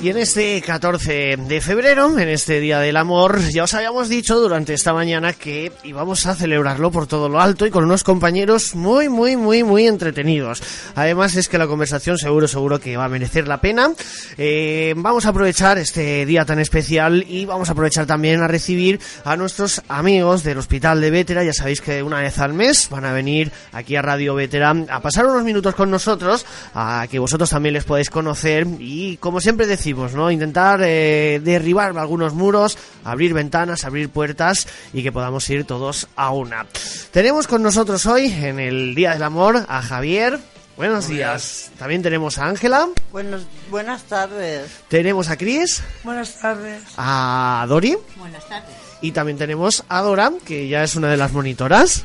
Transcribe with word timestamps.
Y 0.00 0.08
en 0.08 0.16
este 0.16 0.60
14 0.60 1.36
de 1.36 1.60
febrero, 1.60 2.18
en 2.18 2.28
este 2.28 2.58
Día 2.58 2.80
del 2.80 2.96
Amor, 2.96 3.40
ya 3.50 3.62
os 3.62 3.74
habíamos 3.74 4.08
dicho 4.08 4.40
durante 4.40 4.74
esta 4.74 4.92
mañana 4.92 5.32
que 5.32 5.70
íbamos 5.84 6.26
a 6.26 6.34
celebrarlo 6.34 6.90
por 6.90 7.06
todo 7.06 7.28
lo 7.28 7.40
alto 7.40 7.64
y 7.64 7.70
con 7.70 7.84
unos 7.84 8.02
compañeros 8.02 8.74
muy, 8.74 9.08
muy, 9.08 9.36
muy, 9.36 9.62
muy 9.62 9.86
entretenidos. 9.86 10.62
Además 10.96 11.36
es 11.36 11.48
que 11.48 11.58
la 11.58 11.68
conversación 11.68 12.18
seguro, 12.18 12.48
seguro 12.48 12.80
que 12.80 12.96
va 12.96 13.04
a 13.04 13.08
merecer 13.08 13.46
la 13.46 13.60
pena. 13.60 13.92
Eh, 14.36 14.94
vamos 14.96 15.24
a 15.26 15.28
aprovechar 15.28 15.78
este 15.78 16.26
día 16.26 16.44
tan 16.44 16.58
especial 16.58 17.24
y 17.28 17.44
vamos 17.44 17.68
a 17.68 17.72
aprovechar 17.72 18.06
también 18.06 18.42
a 18.42 18.48
recibir 18.48 18.98
a 19.24 19.36
nuestros 19.36 19.80
amigos 19.86 20.42
del 20.42 20.58
Hospital 20.58 21.00
de 21.00 21.10
Vétera. 21.12 21.44
Ya 21.44 21.52
sabéis 21.52 21.80
que 21.80 22.02
una 22.02 22.20
vez 22.20 22.36
al 22.40 22.52
mes 22.52 22.88
van 22.90 23.04
a 23.04 23.12
venir 23.12 23.52
aquí 23.70 23.94
a 23.94 24.02
Radio 24.02 24.34
Vétera 24.34 24.74
a 24.88 25.00
pasar 25.00 25.24
unos 25.26 25.44
minutos 25.44 25.76
con 25.76 25.88
nosotros, 25.88 26.44
a 26.74 27.06
que 27.08 27.20
vosotros 27.20 27.48
también 27.48 27.74
les 27.74 27.84
podéis 27.92 28.08
conocer 28.08 28.66
y 28.78 29.18
como 29.18 29.42
siempre 29.42 29.66
decimos, 29.66 30.14
¿no? 30.14 30.30
Intentar 30.30 30.80
eh, 30.82 31.42
derribar 31.44 31.98
algunos 31.98 32.32
muros, 32.32 32.78
abrir 33.04 33.34
ventanas, 33.34 33.84
abrir 33.84 34.08
puertas 34.08 34.66
y 34.94 35.02
que 35.02 35.12
podamos 35.12 35.50
ir 35.50 35.66
todos 35.66 36.08
a 36.16 36.30
una. 36.30 36.66
Tenemos 37.10 37.46
con 37.46 37.62
nosotros 37.62 38.06
hoy 38.06 38.32
en 38.32 38.58
el 38.58 38.94
Día 38.94 39.12
del 39.12 39.22
Amor 39.22 39.66
a 39.68 39.82
Javier. 39.82 40.40
Buenos 40.74 41.08
días. 41.08 41.70
También 41.78 42.00
tenemos 42.00 42.38
a 42.38 42.46
Ángela. 42.46 42.88
Buenos, 43.10 43.42
buenas 43.70 44.04
tardes. 44.04 44.70
Tenemos 44.88 45.28
a 45.28 45.36
Cris. 45.36 45.82
Buenas 46.02 46.40
tardes. 46.40 46.82
A 46.96 47.66
Dori. 47.68 47.98
Buenas 48.16 48.48
tardes. 48.48 48.91
Y 49.02 49.10
también 49.12 49.36
tenemos 49.36 49.84
a 49.88 50.00
Dora, 50.00 50.30
que 50.46 50.68
ya 50.68 50.84
es 50.84 50.94
una 50.94 51.10
de 51.10 51.16
las 51.16 51.32
monitoras. 51.32 52.04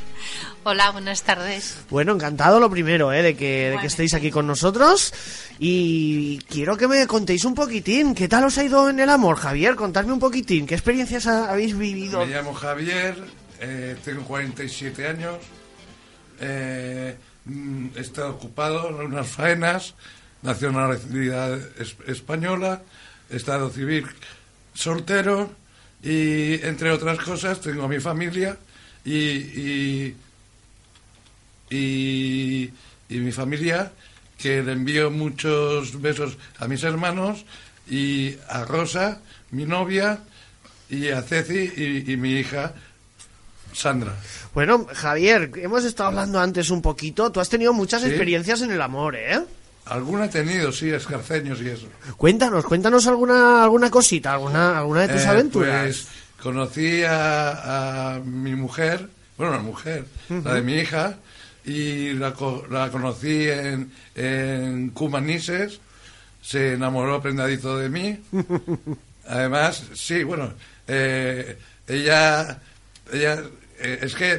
Hola, 0.64 0.90
buenas 0.92 1.22
tardes. 1.22 1.78
Bueno, 1.92 2.12
encantado 2.14 2.60
lo 2.60 2.70
primero, 2.72 3.14
¿eh? 3.14 3.22
de, 3.22 3.36
que, 3.38 3.70
de 3.70 3.78
que 3.80 3.86
estéis 3.88 4.16
aquí 4.16 4.32
con 4.32 4.48
nosotros. 4.48 5.14
Y 5.60 6.40
quiero 6.50 6.76
que 6.76 6.88
me 6.88 7.06
contéis 7.06 7.46
un 7.46 7.54
poquitín, 7.54 8.16
¿qué 8.16 8.28
tal 8.28 8.46
os 8.46 8.58
ha 8.58 8.64
ido 8.64 8.90
en 8.90 9.00
el 9.00 9.10
amor, 9.10 9.38
Javier? 9.38 9.76
Contadme 9.76 10.12
un 10.12 10.20
poquitín, 10.20 10.66
¿qué 10.66 10.74
experiencias 10.74 11.28
habéis 11.28 11.78
vivido? 11.78 12.26
Me 12.26 12.34
llamo 12.34 12.54
Javier, 12.54 13.16
eh, 13.60 13.96
tengo 14.04 14.24
47 14.24 15.08
años, 15.08 15.36
eh, 16.42 17.16
mm, 17.46 17.88
he 17.96 18.00
estado 18.02 18.32
ocupado 18.32 18.90
en 18.90 18.96
unas 18.96 19.28
faenas, 19.28 19.94
nacionalidad 20.42 21.58
es- 21.80 21.96
española, 22.08 22.82
estado 23.30 23.70
civil 23.70 24.06
soltero 24.74 25.50
y, 26.04 26.54
entre 26.66 26.92
otras 26.92 27.18
cosas, 27.20 27.60
tengo 27.62 27.84
a 27.84 27.88
mi 27.88 28.00
familia 28.00 28.58
y, 29.04 29.16
y, 29.16 30.16
y, 31.70 32.72
y 33.10 33.18
mi 33.18 33.32
familia 33.32 33.92
que 34.38 34.62
le 34.62 34.74
envío 34.74 35.10
muchos 35.10 36.00
besos 36.02 36.38
a 36.60 36.68
mis 36.68 36.84
hermanos 36.84 37.46
y 37.90 38.36
a 38.50 38.64
Rosa, 38.66 39.22
mi 39.52 39.66
novia, 39.66 40.20
y 40.90 41.10
a 41.10 41.22
Ceci 41.22 41.72
y, 41.76 42.12
y 42.14 42.18
mi 42.18 42.34
hija 42.40 42.74
Sandra. 43.74 44.16
Bueno, 44.54 44.88
Javier, 44.94 45.52
hemos 45.58 45.84
estado 45.84 46.10
hablando 46.10 46.40
antes 46.40 46.70
un 46.70 46.82
poquito, 46.82 47.32
tú 47.32 47.40
has 47.40 47.50
tenido 47.50 47.74
muchas 47.74 48.02
Sí. 48.04 48.08
experiencias 48.10 48.62
en 48.62 48.72
el 48.72 48.82
amor, 48.82 49.16
¿eh? 49.16 49.40
Alguna 49.90 50.26
he 50.26 50.30
tenido, 50.30 50.72
sí, 50.72 50.90
escarceños 50.90 51.62
y 51.62 51.70
eso. 51.70 51.88
Cuéntanos, 52.18 52.66
cuéntanos 52.66 53.08
alguna 53.08 53.64
alguna 53.64 53.90
cosita, 53.90 54.34
alguna 54.34 54.78
alguna 54.80 55.02
de 55.08 55.14
tus 55.14 55.24
Eh, 55.24 55.28
aventuras. 55.28 55.84
Pues 55.84 56.08
conocí 56.42 57.04
a, 57.04 58.16
a 58.16 58.20
mi 58.20 58.56
mujer, 58.56 59.10
bueno, 59.38 59.54
la 59.54 59.60
mujer, 59.62 60.06
la 60.30 60.54
de 60.56 60.62
mi 60.62 60.76
hija, 60.76 61.18
y 61.66 62.14
la, 62.14 62.34
la 62.70 62.90
conocí 62.92 63.48
en, 63.50 63.92
en 64.16 64.90
Cumanises, 64.92 65.80
se 66.42 66.74
enamoró 66.74 67.22
prendadito 67.22 67.78
de 67.78 67.90
mí. 67.90 68.20
Además, 69.28 69.84
sí, 69.94 70.24
bueno, 70.24 70.54
eh, 70.88 71.58
ella, 71.88 72.60
ella 73.12 73.44
eh, 73.80 74.00
es 74.02 74.16
que 74.16 74.38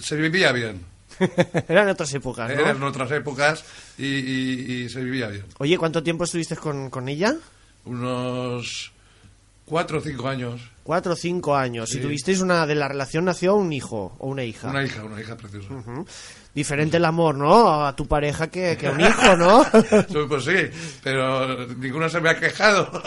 se 0.00 0.16
vivía 0.16 0.52
bien. 0.52 0.80
Eran 1.68 1.88
otras 1.88 2.12
épocas, 2.14 2.48
¿no? 2.48 2.54
Eran 2.60 2.82
otras 2.82 3.10
épocas 3.12 3.64
y, 3.98 4.06
y- 4.06 4.82
y 4.84 4.88
se 4.88 5.02
vivía 5.02 5.28
bien. 5.28 5.44
Oye, 5.58 5.78
¿cuánto 5.78 6.02
tiempo 6.02 6.24
estuviste 6.24 6.56
con, 6.56 6.90
con 6.90 7.08
ella? 7.08 7.34
Unos 7.84 8.92
cuatro 9.64 9.98
o 9.98 10.00
cinco 10.00 10.28
años. 10.28 10.60
Cuatro 10.82 11.14
o 11.14 11.16
cinco 11.16 11.56
años. 11.56 11.88
Sí. 11.88 11.96
Si 11.96 12.02
tuvisteis 12.02 12.40
una 12.40 12.66
de 12.66 12.74
la 12.76 12.88
relación 12.88 13.24
nació 13.24 13.56
un 13.56 13.72
hijo 13.72 14.14
o 14.18 14.28
una 14.28 14.44
hija. 14.44 14.68
Una 14.68 14.84
hija, 14.84 15.02
una 15.04 15.20
hija 15.20 15.36
preciosa. 15.36 15.68
Diferente 16.54 16.96
el 16.96 17.04
amor, 17.04 17.34
¿no? 17.36 17.84
A 17.84 17.94
tu 17.94 18.06
pareja 18.06 18.48
que, 18.48 18.76
que 18.78 18.86
a 18.86 18.92
un 18.92 19.00
hijo, 19.00 19.36
¿no? 19.36 19.64
Pues 20.28 20.44
sí, 20.44 20.54
pero 21.02 21.66
ninguna 21.76 22.08
se 22.08 22.20
me 22.20 22.30
ha 22.30 22.38
quejado. 22.38 22.90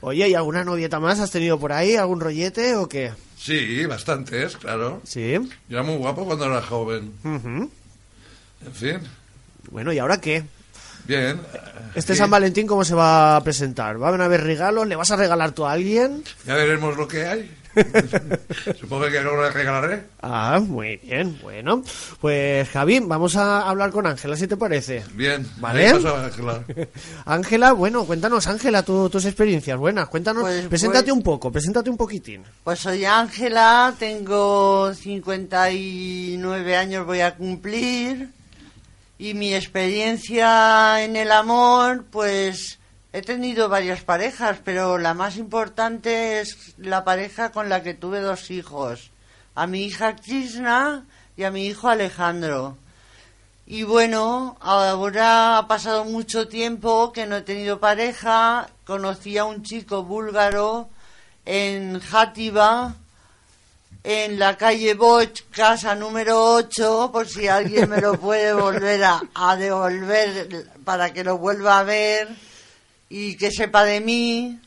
Oye, 0.00 0.28
¿y 0.28 0.34
alguna 0.34 0.64
novieta 0.64 0.98
más 0.98 1.20
has 1.20 1.30
tenido 1.30 1.58
por 1.58 1.72
ahí? 1.72 1.96
¿Algún 1.96 2.20
rollete 2.20 2.74
o 2.76 2.88
qué? 2.88 3.12
Sí, 3.42 3.86
bastantes, 3.86 4.56
claro. 4.58 5.00
Sí. 5.04 5.32
Yo 5.68 5.78
era 5.78 5.82
muy 5.82 5.96
guapo 5.96 6.26
cuando 6.26 6.44
era 6.44 6.60
joven. 6.60 7.12
En 7.24 7.70
fin, 8.74 8.98
Bueno, 9.70 9.92
¿y 9.94 9.98
ahora 9.98 10.20
qué? 10.20 10.44
bien. 11.06 11.40
¿Este 11.94 12.14
San 12.14 12.28
Valentín 12.30 12.66
cómo 12.66 12.84
se 12.84 12.94
va 12.94 13.36
a 13.36 13.42
presentar? 13.42 13.96
¿Van 13.98 14.20
a 14.20 14.26
haber 14.26 14.42
regalos? 14.44 14.86
¿Le 14.86 14.94
vas 14.94 15.10
a 15.10 15.16
regalar 15.16 15.52
tú 15.52 15.64
a 15.66 15.72
alguien? 15.72 16.22
Ya 16.46 16.54
veremos 16.54 16.96
lo 16.96 17.08
que 17.08 17.24
hay. 17.26 17.50
Supongo 18.80 19.08
que 19.08 19.18
algo 19.18 19.40
le 19.42 19.50
regalaré. 19.50 20.02
Ah, 20.22 20.60
muy 20.60 20.96
bien, 20.96 21.38
bueno. 21.42 21.82
Pues 22.20 22.68
Javi, 22.70 23.00
vamos 23.00 23.36
a 23.36 23.68
hablar 23.68 23.90
con 23.90 24.06
Ángela, 24.06 24.36
si 24.36 24.46
te 24.46 24.56
parece. 24.56 25.04
Bien. 25.14 25.46
¿Vale? 25.58 25.88
Ángela. 25.88 26.64
Ángela, 27.26 27.72
bueno, 27.72 28.04
cuéntanos, 28.04 28.46
Ángela, 28.46 28.82
tu- 28.82 29.08
tus 29.08 29.24
experiencias 29.24 29.78
buenas. 29.78 30.08
Cuéntanos, 30.08 30.42
Pues, 30.42 30.66
preséntate 30.68 31.04
pues- 31.04 31.16
un 31.16 31.22
poco, 31.22 31.52
preséntate 31.52 31.90
un 31.90 31.96
poquitín. 31.96 32.42
Pues 32.64 32.80
soy 32.80 33.04
Ángela, 33.04 33.94
tengo 33.98 34.92
59 34.94 36.76
años, 36.76 37.06
voy 37.06 37.20
a 37.20 37.34
cumplir. 37.34 38.30
Y 39.18 39.34
mi 39.34 39.54
experiencia 39.54 41.04
en 41.04 41.14
el 41.16 41.30
amor, 41.30 42.06
pues 42.10 42.78
he 43.12 43.22
tenido 43.22 43.68
varias 43.68 44.02
parejas, 44.02 44.58
pero 44.64 44.98
la 44.98 45.14
más 45.14 45.36
importante 45.36 46.40
es 46.40 46.74
la 46.78 47.04
pareja 47.04 47.50
con 47.50 47.68
la 47.68 47.82
que 47.82 47.94
tuve 47.94 48.20
dos 48.20 48.50
hijos. 48.50 49.10
A 49.54 49.66
mi 49.66 49.82
hija 49.84 50.16
Krishna 50.16 51.04
y 51.36 51.42
a 51.42 51.50
mi 51.50 51.66
hijo 51.66 51.88
Alejandro. 51.88 52.76
Y 53.66 53.82
bueno, 53.82 54.56
ahora 54.60 55.58
ha 55.58 55.68
pasado 55.68 56.04
mucho 56.04 56.48
tiempo 56.48 57.12
que 57.12 57.26
no 57.26 57.36
he 57.36 57.42
tenido 57.42 57.80
pareja. 57.80 58.68
Conocí 58.84 59.38
a 59.38 59.44
un 59.44 59.62
chico 59.62 60.04
búlgaro 60.04 60.88
en 61.44 62.00
Játiva, 62.00 62.94
en 64.02 64.38
la 64.38 64.56
calle 64.56 64.94
Boch, 64.94 65.40
casa 65.50 65.94
número 65.94 66.54
8, 66.54 67.10
por 67.12 67.28
si 67.28 67.48
alguien 67.48 67.90
me 67.90 68.00
lo 68.00 68.14
puede 68.18 68.52
volver 68.52 69.04
a, 69.04 69.20
a 69.34 69.56
devolver 69.56 70.68
para 70.84 71.12
que 71.12 71.24
lo 71.24 71.38
vuelva 71.38 71.80
a 71.80 71.84
ver 71.84 72.49
y 73.10 73.36
que 73.36 73.50
sepa 73.50 73.84
de 73.84 74.00
mí. 74.00 74.58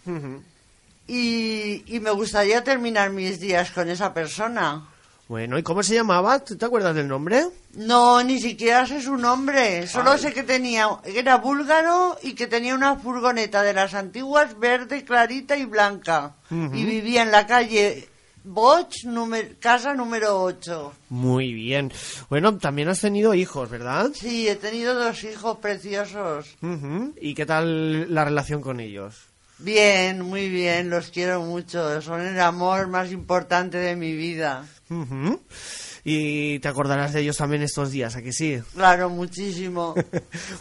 Y, 1.08 1.84
y 1.88 2.00
me 2.00 2.12
gustaría 2.12 2.64
terminar 2.64 3.10
mis 3.10 3.40
días 3.40 3.72
con 3.72 3.90
esa 3.90 4.14
persona. 4.14 4.86
Bueno, 5.28 5.58
¿y 5.58 5.64
cómo 5.64 5.82
se 5.82 5.96
llamaba? 5.96 6.40
¿Tú 6.44 6.58
¿Te 6.58 6.66
acuerdas 6.66 6.94
del 6.94 7.08
nombre? 7.08 7.48
No, 7.74 8.22
ni 8.22 8.40
siquiera 8.40 8.86
sé 8.86 9.02
su 9.02 9.18
nombre. 9.18 9.88
Solo 9.88 10.18
sé 10.18 10.34
que 10.34 10.44
tenía, 10.44 10.88
era 11.06 11.38
búlgaro 11.38 12.20
y 12.22 12.34
que 12.34 12.46
tenía 12.46 12.76
una 12.76 12.98
furgoneta 12.98 13.64
de 13.64 13.74
las 13.74 13.94
antiguas 13.94 14.60
verde, 14.60 15.04
clarita 15.06 15.58
y 15.58 15.66
blanca. 15.66 16.36
Y 16.52 16.86
vivía 16.86 17.24
en 17.24 17.32
la 17.32 17.48
calle 17.48 18.10
Boch, 18.46 19.04
número- 19.06 19.50
casa 19.60 19.94
número 19.94 20.42
8. 20.44 20.94
Muy 21.10 21.54
bien. 21.54 21.92
Bueno, 22.30 22.58
también 22.58 22.90
has 22.90 23.00
tenido 23.00 23.34
hijos, 23.34 23.70
¿verdad? 23.70 24.12
Sí, 24.14 24.48
he 24.48 24.56
tenido 24.56 24.94
dos 24.96 25.24
hijos 25.24 25.58
preciosos. 25.60 26.56
¿Y 27.22 27.34
qué 27.36 27.46
tal 27.46 28.14
la 28.14 28.26
relación 28.26 28.62
con 28.62 28.80
ellos? 28.80 29.16
Bien, 29.60 30.22
muy 30.22 30.50
bien, 30.50 30.90
los 30.90 31.10
quiero 31.10 31.42
mucho. 31.42 32.02
Son 32.02 32.20
el 32.22 32.40
amor 32.42 32.88
más 32.88 33.12
importante 33.12 33.78
de 33.78 33.96
mi 33.96 34.14
vida. 34.14 34.66
Y 36.04 36.60
te 36.60 36.68
acordarás 36.68 37.14
de 37.14 37.22
ellos 37.22 37.38
también 37.38 37.62
estos 37.62 37.92
días, 37.92 38.16
¿a 38.18 38.22
que 38.22 38.34
sí? 38.34 38.60
Claro, 38.76 39.10
muchísimo. 39.10 39.96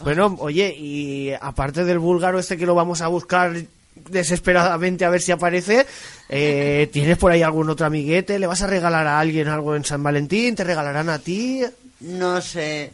Bueno, 0.03 0.37
oye, 0.39 0.73
y 0.77 1.33
aparte 1.33 1.83
del 1.83 1.99
búlgaro 1.99 2.39
este 2.39 2.55
que 2.57 2.65
lo 2.65 2.75
vamos 2.75 3.01
a 3.01 3.07
buscar 3.09 3.53
desesperadamente 3.95 5.05
a 5.05 5.09
ver 5.09 5.21
si 5.21 5.31
aparece, 5.31 5.85
eh, 6.29 6.89
¿tienes 6.91 7.17
por 7.17 7.31
ahí 7.31 7.41
algún 7.41 7.69
otro 7.69 7.85
amiguete? 7.85 8.39
¿Le 8.39 8.47
vas 8.47 8.61
a 8.61 8.67
regalar 8.67 9.07
a 9.07 9.19
alguien 9.19 9.47
algo 9.47 9.75
en 9.75 9.85
San 9.85 10.03
Valentín? 10.03 10.55
¿Te 10.55 10.63
regalarán 10.63 11.09
a 11.09 11.19
ti? 11.19 11.63
No 11.99 12.41
sé, 12.41 12.91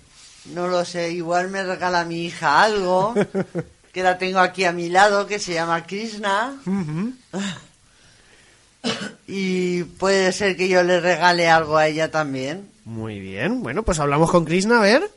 no 0.54 0.68
lo 0.68 0.86
sé. 0.86 1.12
Igual 1.12 1.50
me 1.50 1.64
regala 1.64 2.06
mi 2.06 2.26
hija 2.26 2.64
algo, 2.64 3.14
que 3.94 4.04
la 4.04 4.18
tengo 4.18 4.40
aquí 4.40 4.66
a 4.66 4.72
mi 4.72 4.90
lado, 4.90 5.28
que 5.28 5.40
se 5.40 5.54
llama 5.54 5.86
Krishna. 5.86 6.56
Y 9.28 9.84
puede 9.84 10.32
ser 10.32 10.56
que 10.56 10.70
yo 10.70 10.84
le 10.84 11.02
regale 11.02 11.50
algo 11.50 11.78
a 11.78 11.88
ella 11.88 12.10
también. 12.10 12.70
Muy 12.86 13.20
bien, 13.20 13.62
bueno, 13.62 13.84
pues 13.84 14.00
hablamos 14.00 14.32
con 14.32 14.46
Krishna, 14.46 14.80
a 14.80 14.82
ver. 14.82 15.12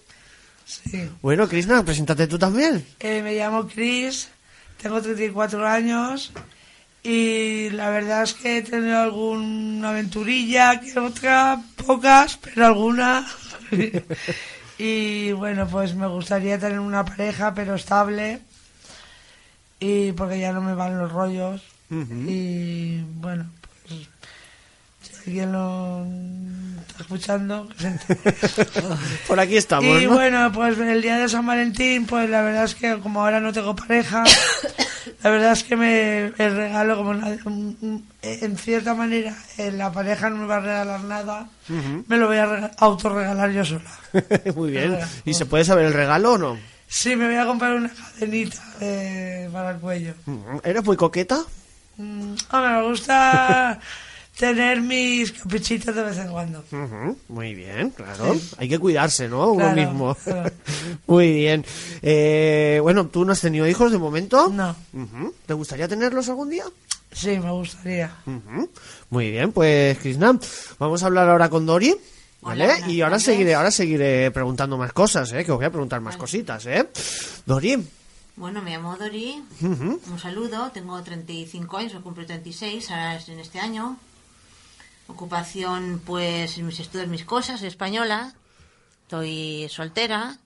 Sí. 0.66 1.08
Bueno, 1.22 1.48
Krishna, 1.48 1.84
preséntate 1.84 2.26
tú 2.26 2.38
también. 2.38 2.84
Eh, 3.00 3.22
me 3.22 3.34
llamo 3.34 3.66
Chris, 3.66 4.28
tengo 4.82 5.00
34 5.00 5.66
años 5.66 6.32
y 7.02 7.70
la 7.70 7.90
verdad 7.90 8.22
es 8.22 8.34
que 8.34 8.58
he 8.58 8.62
tenido 8.62 8.98
alguna 8.98 9.90
aventurilla, 9.90 10.80
que 10.80 10.98
otra, 10.98 11.60
pocas, 11.84 12.38
pero 12.38 12.66
alguna. 12.66 13.26
y 14.78 15.32
bueno, 15.32 15.66
pues 15.66 15.94
me 15.94 16.06
gustaría 16.06 16.58
tener 16.58 16.78
una 16.78 17.04
pareja, 17.04 17.54
pero 17.54 17.74
estable. 17.74 18.40
Y 19.80 20.12
porque 20.12 20.38
ya 20.38 20.52
no 20.52 20.60
me 20.60 20.74
van 20.74 20.98
los 20.98 21.10
rollos. 21.10 21.62
Y 21.90 23.02
bueno, 23.16 23.50
alguien 25.26 25.52
lo 25.52 26.04
está 26.88 27.02
escuchando. 27.02 27.68
Por 29.26 29.40
aquí 29.40 29.56
estamos, 29.56 30.00
Y 30.02 30.06
¿no? 30.06 30.12
bueno, 30.14 30.50
pues 30.52 30.78
el 30.78 31.02
día 31.02 31.16
de 31.18 31.28
San 31.28 31.46
Valentín, 31.46 32.06
pues 32.06 32.28
la 32.28 32.42
verdad 32.42 32.64
es 32.64 32.74
que 32.74 32.98
como 32.98 33.20
ahora 33.22 33.40
no 33.40 33.52
tengo 33.52 33.74
pareja, 33.76 34.24
la 35.22 35.30
verdad 35.30 35.52
es 35.52 35.64
que 35.64 35.76
me 35.76 36.26
el 36.38 36.56
regalo 36.56 36.96
como 36.96 37.10
una- 37.10 37.28
un- 37.44 37.76
un- 37.80 38.06
en 38.22 38.56
cierta 38.56 38.94
manera 38.94 39.34
eh, 39.58 39.72
la 39.72 39.90
pareja 39.92 40.30
no 40.30 40.36
me 40.36 40.46
va 40.46 40.56
a 40.56 40.60
regalar 40.60 41.00
nada, 41.04 41.48
me 41.68 42.16
lo 42.16 42.26
voy 42.28 42.36
a 42.38 42.46
rega- 42.46 42.70
autorregalar 42.78 43.50
yo 43.52 43.64
sola. 43.64 43.90
Muy 44.56 44.70
bien. 44.72 44.98
¿Y 45.24 45.34
se 45.34 45.46
puede 45.46 45.64
saber 45.64 45.86
el 45.86 45.92
regalo 45.94 46.32
o 46.32 46.38
no? 46.38 46.58
Sí, 46.88 47.16
me 47.16 47.26
voy 47.26 47.36
a 47.36 47.46
comprar 47.46 47.72
una 47.72 47.88
cadenita 47.88 48.62
eh, 48.80 49.48
para 49.52 49.70
el 49.70 49.78
cuello. 49.78 50.12
¿Eres 50.62 50.84
muy 50.84 50.96
coqueta? 50.96 51.40
Mm, 51.96 52.34
hombre, 52.50 52.70
me 52.72 52.82
gusta 52.82 53.78
tener 54.36 54.80
mis 54.80 55.32
caprichitos 55.32 55.94
de 55.94 56.02
vez 56.02 56.18
en 56.18 56.28
cuando. 56.32 56.64
Ujú, 56.72 57.16
Muy 57.28 57.54
bien, 57.54 57.90
claro. 57.90 58.34
Hay 58.58 58.68
que 58.68 58.78
cuidarse, 58.78 59.28
¿no? 59.28 59.48
Uno 59.52 59.64
Claro, 59.72 59.76
mismo. 59.76 60.14
claro. 60.14 60.50
Muy 61.06 61.32
bien. 61.32 61.64
Eh, 62.00 62.78
bueno, 62.82 63.06
¿tú 63.08 63.24
no 63.24 63.32
has 63.32 63.40
tenido 63.40 63.66
hijos 63.68 63.92
de 63.92 63.98
momento? 63.98 64.48
No. 64.48 64.74
¿Te 65.46 65.54
gustaría 65.54 65.86
tenerlos 65.88 66.28
algún 66.28 66.50
día? 66.50 66.64
sí, 67.12 67.38
me 67.38 67.50
gustaría. 67.50 68.10
Muy 69.10 69.30
bien, 69.30 69.52
pues 69.52 69.98
Krishna, 69.98 70.38
vamos 70.78 71.02
a 71.02 71.06
hablar 71.06 71.28
ahora 71.28 71.50
con 71.50 71.66
Dori. 71.66 71.94
¿Vale? 72.40 72.64
Hola, 72.64 72.88
y 72.88 73.00
ahora 73.02 73.20
seguiré, 73.20 73.54
ahora 73.54 73.70
seguiré 73.70 74.30
preguntando 74.32 74.76
más 74.76 74.92
cosas, 74.92 75.30
¿eh? 75.32 75.44
Que 75.44 75.52
os 75.52 75.58
voy 75.58 75.66
a 75.66 75.70
preguntar 75.70 76.00
más 76.00 76.16
cositas, 76.16 76.66
¿eh? 76.66 76.88
Dori. 77.46 77.86
Bueno, 78.34 78.62
me 78.62 78.70
llamo 78.70 78.96
Dori. 78.96 79.40
Un 79.60 80.18
saludo. 80.20 80.70
Tengo 80.72 81.00
35 81.02 81.76
años, 81.76 81.92
cumplo 82.02 82.26
36 82.26 82.90
ahora 82.90 83.16
es 83.16 83.28
en 83.28 83.38
este 83.38 83.60
año. 83.60 83.96
Ocupación, 85.12 86.00
pues, 86.04 86.56
mis 86.58 86.80
estudios, 86.80 87.08
mis 87.08 87.24
cosas, 87.24 87.60
soy 87.60 87.68
española. 87.68 88.32
Estoy 89.02 89.68
soltera. 89.68 90.38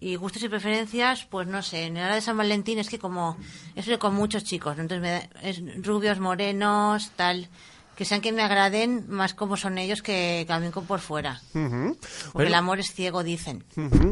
Y 0.00 0.16
gustos 0.16 0.42
y 0.42 0.48
preferencias, 0.48 1.24
pues 1.30 1.46
no 1.48 1.62
sé, 1.62 1.84
en 1.86 1.94
la 1.94 2.04
hora 2.06 2.14
de 2.14 2.20
San 2.20 2.36
Valentín 2.36 2.78
es 2.78 2.88
que 2.88 2.98
como 2.98 3.36
estoy 3.74 3.96
con 3.98 4.14
muchos 4.14 4.44
chicos, 4.44 4.78
entonces 4.78 5.00
me 5.00 5.10
da- 5.12 5.28
es 5.42 5.62
rubios, 5.84 6.20
morenos, 6.20 7.10
tal, 7.16 7.48
que 7.96 8.04
sean 8.04 8.20
que 8.20 8.30
me 8.32 8.42
agraden 8.42 9.06
más 9.08 9.32
como 9.34 9.56
son 9.56 9.78
ellos 9.78 10.02
que 10.02 10.44
también 10.46 10.72
por 10.72 11.00
fuera. 11.00 11.40
Ujú. 11.54 11.96
Porque 11.96 12.30
Bueno, 12.34 12.48
el 12.48 12.54
amor 12.54 12.80
es 12.80 12.92
ciego, 12.92 13.22
dicen. 13.22 13.64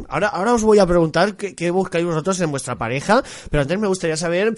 Ahora, 0.09 0.29
ahora 0.29 0.55
os 0.55 0.63
voy 0.63 0.79
a 0.79 0.87
preguntar 0.87 1.37
qué, 1.37 1.55
qué 1.55 1.71
buscáis 1.71 2.07
vosotros 2.07 2.41
en 2.41 2.51
vuestra 2.51 2.77
pareja, 2.77 3.23
pero 3.51 3.63
antes 3.63 3.79
me 3.79 3.89
gustaría 3.89 4.17
saber, 4.17 4.55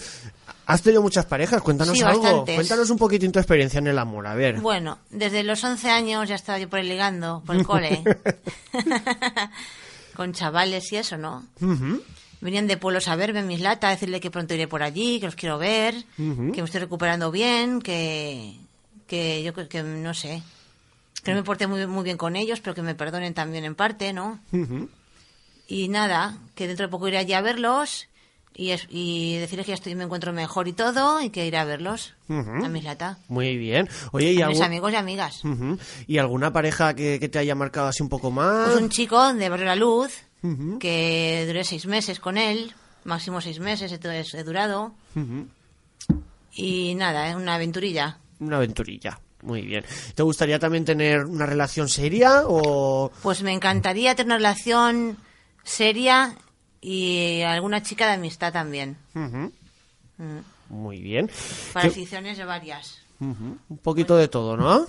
¿has 0.65 0.81
tenido 0.81 1.01
muchas 1.01 1.25
parejas? 1.25 1.61
Cuéntanos 1.61 1.97
Sí, 1.97 2.03
algo, 2.03 2.21
bastantes. 2.21 2.55
cuéntanos 2.55 2.89
un 2.89 2.97
poquitín 2.97 3.31
tu 3.31 3.39
experiencia 3.39 3.77
en 3.79 3.87
el 3.87 3.99
amor, 3.99 4.27
a 4.27 4.33
ver. 4.35 4.59
Bueno, 4.59 4.97
desde 5.09 5.43
los 5.43 5.63
11 5.63 5.89
años 5.89 6.27
ya 6.29 6.35
estaba 6.35 6.59
yo 6.59 6.69
por 6.69 6.79
ahí 6.79 6.87
ligando, 6.87 7.43
por 7.45 7.55
el 7.55 7.65
cole. 7.67 8.03
Con 10.15 10.31
chavales 10.33 10.91
y 10.93 10.95
eso, 10.97 11.17
¿no? 11.17 11.45
Venían 12.41 12.67
de 12.67 12.77
pueblos 12.77 13.07
a 13.07 13.15
verme 13.15 13.39
en 13.39 13.47
mis 13.47 13.59
latas, 13.59 13.89
a 13.89 13.91
decirle 13.91 14.19
que 14.19 14.31
pronto 14.31 14.53
iré 14.53 14.67
por 14.67 14.81
allí, 14.83 15.19
que 15.19 15.25
los 15.25 15.35
quiero 15.35 15.57
ver, 15.57 15.95
que 16.15 16.21
me 16.61 16.63
estoy 16.63 16.79
recuperando 16.81 17.31
bien, 17.31 17.81
que, 17.81 18.55
que 19.07 19.43
yo 19.43 19.53
creo 19.53 19.67
que 19.67 19.83
no 19.83 20.13
sé, 20.13 20.41
que 21.23 21.31
no 21.31 21.37
me 21.37 21.43
porté 21.43 21.67
muy, 21.67 21.85
muy 21.87 22.03
bien 22.03 22.17
con 22.17 22.35
ellos, 22.35 22.61
pero 22.61 22.73
que 22.75 22.81
me 22.81 22.95
perdonen 22.95 23.33
también 23.33 23.65
en 23.65 23.75
parte, 23.75 24.13
¿no? 24.13 24.39
Y 25.67 25.89
nada, 25.89 26.37
que 26.53 26.67
dentro 26.67 26.85
de 26.85 26.91
poco 26.91 27.07
iré 27.07 27.17
allí 27.17 27.33
a 27.33 27.41
verlos 27.41 28.07
y, 28.55 28.71
es- 28.71 28.87
y 28.89 29.37
decirles 29.37 29.65
que 29.65 29.71
ya 29.71 29.75
estoy, 29.75 29.95
me 29.95 30.03
encuentro 30.05 30.31
mejor 30.33 30.67
y 30.67 30.73
todo 30.73 31.21
y 31.21 31.29
que 31.29 31.45
iré 31.45 31.57
a 31.57 31.65
verlos 31.65 32.13
Ujú. 32.29 32.65
a 32.65 32.69
mis 32.69 32.83
lata. 32.83 33.17
Muy 33.27 33.57
bien. 33.57 33.87
Oye, 34.11 34.31
¿y, 34.33 34.41
A 34.41 34.47
mis 34.47 34.61
amigos 34.61 34.91
y 34.93 34.95
amigas. 34.95 35.41
¿Y 36.07 36.17
alguna 36.17 36.51
pareja 36.53 36.93
que, 36.95 37.19
que 37.19 37.29
te 37.29 37.39
haya 37.39 37.55
marcado 37.55 37.87
así 37.87 38.01
un 38.01 38.09
poco 38.09 38.31
más? 38.31 38.69
Pues 38.69 38.81
un 38.81 38.89
chico 38.89 39.33
de 39.33 39.49
Barrio 39.49 39.65
La 39.67 39.75
Luz, 39.75 40.11
que 40.79 41.43
duré 41.47 41.63
seis 41.63 41.85
meses 41.85 42.19
con 42.19 42.37
él, 42.37 42.73
máximo 43.03 43.41
seis 43.41 43.59
meses 43.59 43.91
he, 43.91 43.99
he 44.39 44.43
durado. 44.43 44.93
Y 46.53 46.95
nada, 46.95 47.29
es 47.29 47.35
una 47.35 47.55
aventurilla. 47.55 48.17
Una 48.39 48.57
aventurilla. 48.57 49.19
Muy 49.41 49.61
bien. 49.61 49.83
¿Te 50.15 50.23
gustaría 50.23 50.57
también 50.57 50.85
tener 50.85 51.25
una 51.25 51.45
relación 51.45 51.87
seria 51.89 52.43
o...? 52.47 53.11
Pues 53.21 53.43
me 53.43 53.53
encantaría 53.53 54.15
tener 54.15 54.27
una 54.27 54.37
relación 54.37 55.17
seria 55.63 56.35
y 56.81 57.41
alguna 57.41 57.81
chica 57.83 58.07
de 58.07 58.13
amistad 58.13 58.51
también. 58.53 58.97
Ujú. 59.15 59.51
Mm. 60.17 60.39
Muy 60.69 60.99
bien. 61.01 61.29
Para 61.73 61.83
¿Qué- 61.83 61.91
aficiones 61.91 62.37
de 62.37 62.45
varias. 62.45 62.99
Ujú. 63.19 63.57
Un 63.69 63.77
poquito 63.77 64.17
de 64.17 64.27
todo, 64.27 64.57
¿no? 64.57 64.85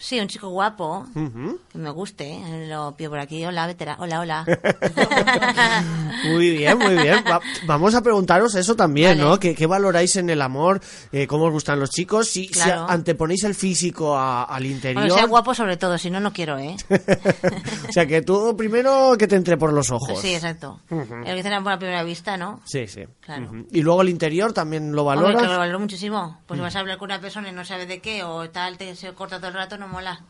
Sí, 0.00 0.20
un 0.20 0.28
chico 0.28 0.48
guapo, 0.50 1.04
Ujú. 1.14 1.58
que 1.72 1.78
me 1.78 1.90
guste. 1.90 2.30
¿eh? 2.32 2.66
Lo 2.68 2.94
pido 2.96 3.10
por 3.10 3.18
aquí. 3.18 3.44
Hola, 3.44 3.66
vetera. 3.66 3.96
Hola, 3.98 4.20
hola. 4.20 4.46
Muy 6.32 6.50
bien, 6.56 6.78
muy 6.78 6.96
bien. 6.96 7.22
Va- 7.30 7.40
vamos 7.66 7.94
a 7.94 8.02
preguntaros 8.02 8.54
eso 8.54 8.74
también, 8.76 9.10
Vale. 9.18 9.22
¿no? 9.22 9.38
¿Qué, 9.40 9.54
qué 9.54 9.66
valoráis 9.66 10.16
en 10.16 10.30
el 10.30 10.42
amor? 10.42 10.80
Eh, 11.12 11.26
¿Cómo 11.26 11.46
os 11.46 11.52
gustan 11.52 11.78
los 11.80 11.90
chicos? 11.90 12.28
Si, 12.28 12.46
si 12.46 12.52
Claro. 12.54 12.86
anteponéis 12.88 13.44
el 13.44 13.54
físico 13.54 14.16
a- 14.16 14.44
al 14.44 14.66
interior. 14.66 15.02
Bueno, 15.02 15.14
sea 15.14 15.26
guapo 15.26 15.54
sobre 15.54 15.76
todo, 15.76 15.96
si 15.98 16.10
no, 16.10 16.20
no 16.20 16.32
quiero, 16.32 16.58
¿eh? 16.58 16.76
o 17.88 17.92
sea, 17.92 18.06
que 18.06 18.22
tú 18.22 18.56
primero 18.56 19.16
que 19.18 19.26
te 19.26 19.36
entre 19.36 19.56
por 19.56 19.72
los 19.72 19.90
ojos. 19.90 20.20
Sí, 20.20 20.34
exacto. 20.34 20.80
El 20.90 21.24
que 21.24 21.34
dicen 21.34 21.62
por 21.62 21.72
la 21.72 21.78
primera 21.78 22.02
vista, 22.02 22.36
¿no? 22.36 22.60
Sí, 22.64 22.86
sí. 22.86 23.02
Claro. 23.20 23.46
Ujú. 23.46 23.66
Y 23.70 23.82
luego 23.82 24.02
el 24.02 24.08
interior 24.08 24.52
también 24.52 24.92
lo 24.92 25.02
Hombre, 25.04 25.22
valoras. 25.22 25.42
que 25.42 25.48
lo 25.52 25.58
valoro 25.58 25.80
muchísimo. 25.80 26.40
Pues 26.46 26.58
si 26.58 26.62
vas 26.62 26.76
a 26.76 26.80
hablar 26.80 26.98
con 26.98 27.06
una 27.06 27.20
persona 27.20 27.48
y 27.48 27.52
no 27.52 27.64
sabe 27.64 27.86
de 27.86 28.00
qué 28.00 28.22
o 28.24 28.48
tal, 28.50 28.76
te 28.78 28.94
se 28.96 29.12
corta 29.14 29.38
todo 29.38 29.48
el 29.48 29.54
rato, 29.54 29.76
no 29.78 29.87
mola. 29.88 30.24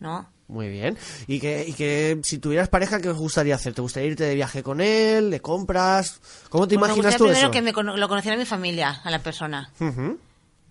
¿no? 0.00 0.30
Muy 0.48 0.68
bien. 0.70 0.96
¿Y 1.26 1.40
que, 1.40 1.66
y 1.68 1.74
que 1.74 2.20
si 2.22 2.38
tuvieras 2.38 2.68
pareja, 2.70 3.00
qué 3.00 3.10
os 3.10 3.18
gustaría 3.18 3.54
hacer? 3.54 3.74
¿Te 3.74 3.82
gustaría 3.82 4.08
irte 4.10 4.24
de 4.24 4.34
viaje 4.34 4.62
con 4.62 4.80
él? 4.80 5.30
¿De 5.30 5.40
compras? 5.40 6.20
¿Cómo 6.48 6.66
te 6.66 6.76
Pues 6.78 6.88
me 6.88 6.94
imaginas 6.94 7.12
gustaría 7.14 7.18
tú 7.18 7.24
primero 7.24 7.48
eso? 7.48 7.50
que 7.84 7.90
me 7.92 7.98
lo 7.98 8.08
conociera 8.08 8.36
mi 8.36 8.46
familia, 8.46 9.00
a 9.04 9.10
la 9.10 9.18
persona. 9.18 9.70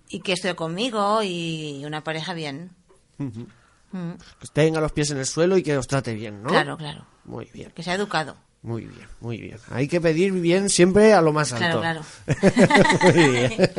Y 0.09 0.21
que 0.21 0.33
esté 0.33 0.55
conmigo 0.55 1.21
y 1.21 1.83
una 1.85 2.03
pareja 2.03 2.33
bien. 2.33 2.71
Ujú. 3.19 3.45
Mm, 3.91 4.11
Que 4.39 4.47
tenga 4.51 4.81
los 4.81 4.91
pies 4.93 5.11
en 5.11 5.17
el 5.17 5.25
suelo 5.25 5.57
y 5.57 5.63
que 5.63 5.77
os 5.77 5.85
trate 5.87 6.13
bien, 6.15 6.41
¿no? 6.41 6.49
Claro, 6.49 6.75
claro. 6.77 7.05
Muy 7.25 7.45
bien. 7.53 7.71
Que 7.71 7.83
sea 7.83 7.93
educado. 7.93 8.35
Muy 8.63 8.81
bien, 8.85 9.07
muy 9.21 9.37
bien. 9.39 9.57
Hay 9.71 9.87
que 9.87 10.01
pedir 10.01 10.31
bien 10.33 10.69
siempre 10.69 11.13
a 11.13 11.21
lo 11.21 11.31
más 11.31 11.53
alto. 11.53 11.79
Claro, 11.79 12.01
muy 13.03 13.29
bien. 13.29 13.69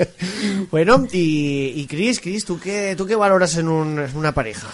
bueno, 0.71 1.07
y, 1.13 1.73
y 1.77 1.87
Cris, 1.87 2.21
Cris, 2.21 2.45
¿tú 2.45 2.59
qué, 2.59 2.95
¿tú 2.97 3.05
qué 3.07 3.15
valoras 3.17 3.57
en, 3.57 3.69
un- 3.69 3.99
en 3.99 4.17
una 4.17 4.33
pareja? 4.33 4.69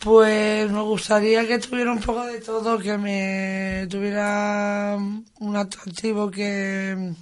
Pues 0.00 0.70
me 0.70 0.82
gustaría 0.82 1.46
que 1.46 1.58
tuviera 1.58 1.90
un 1.92 2.00
poco 2.00 2.24
de 2.26 2.40
todo, 2.40 2.78
que 2.78 2.98
me 2.98 3.86
tuviera 3.88 4.96
un 5.40 5.56
atractivo 5.56 6.30
que 6.30 7.12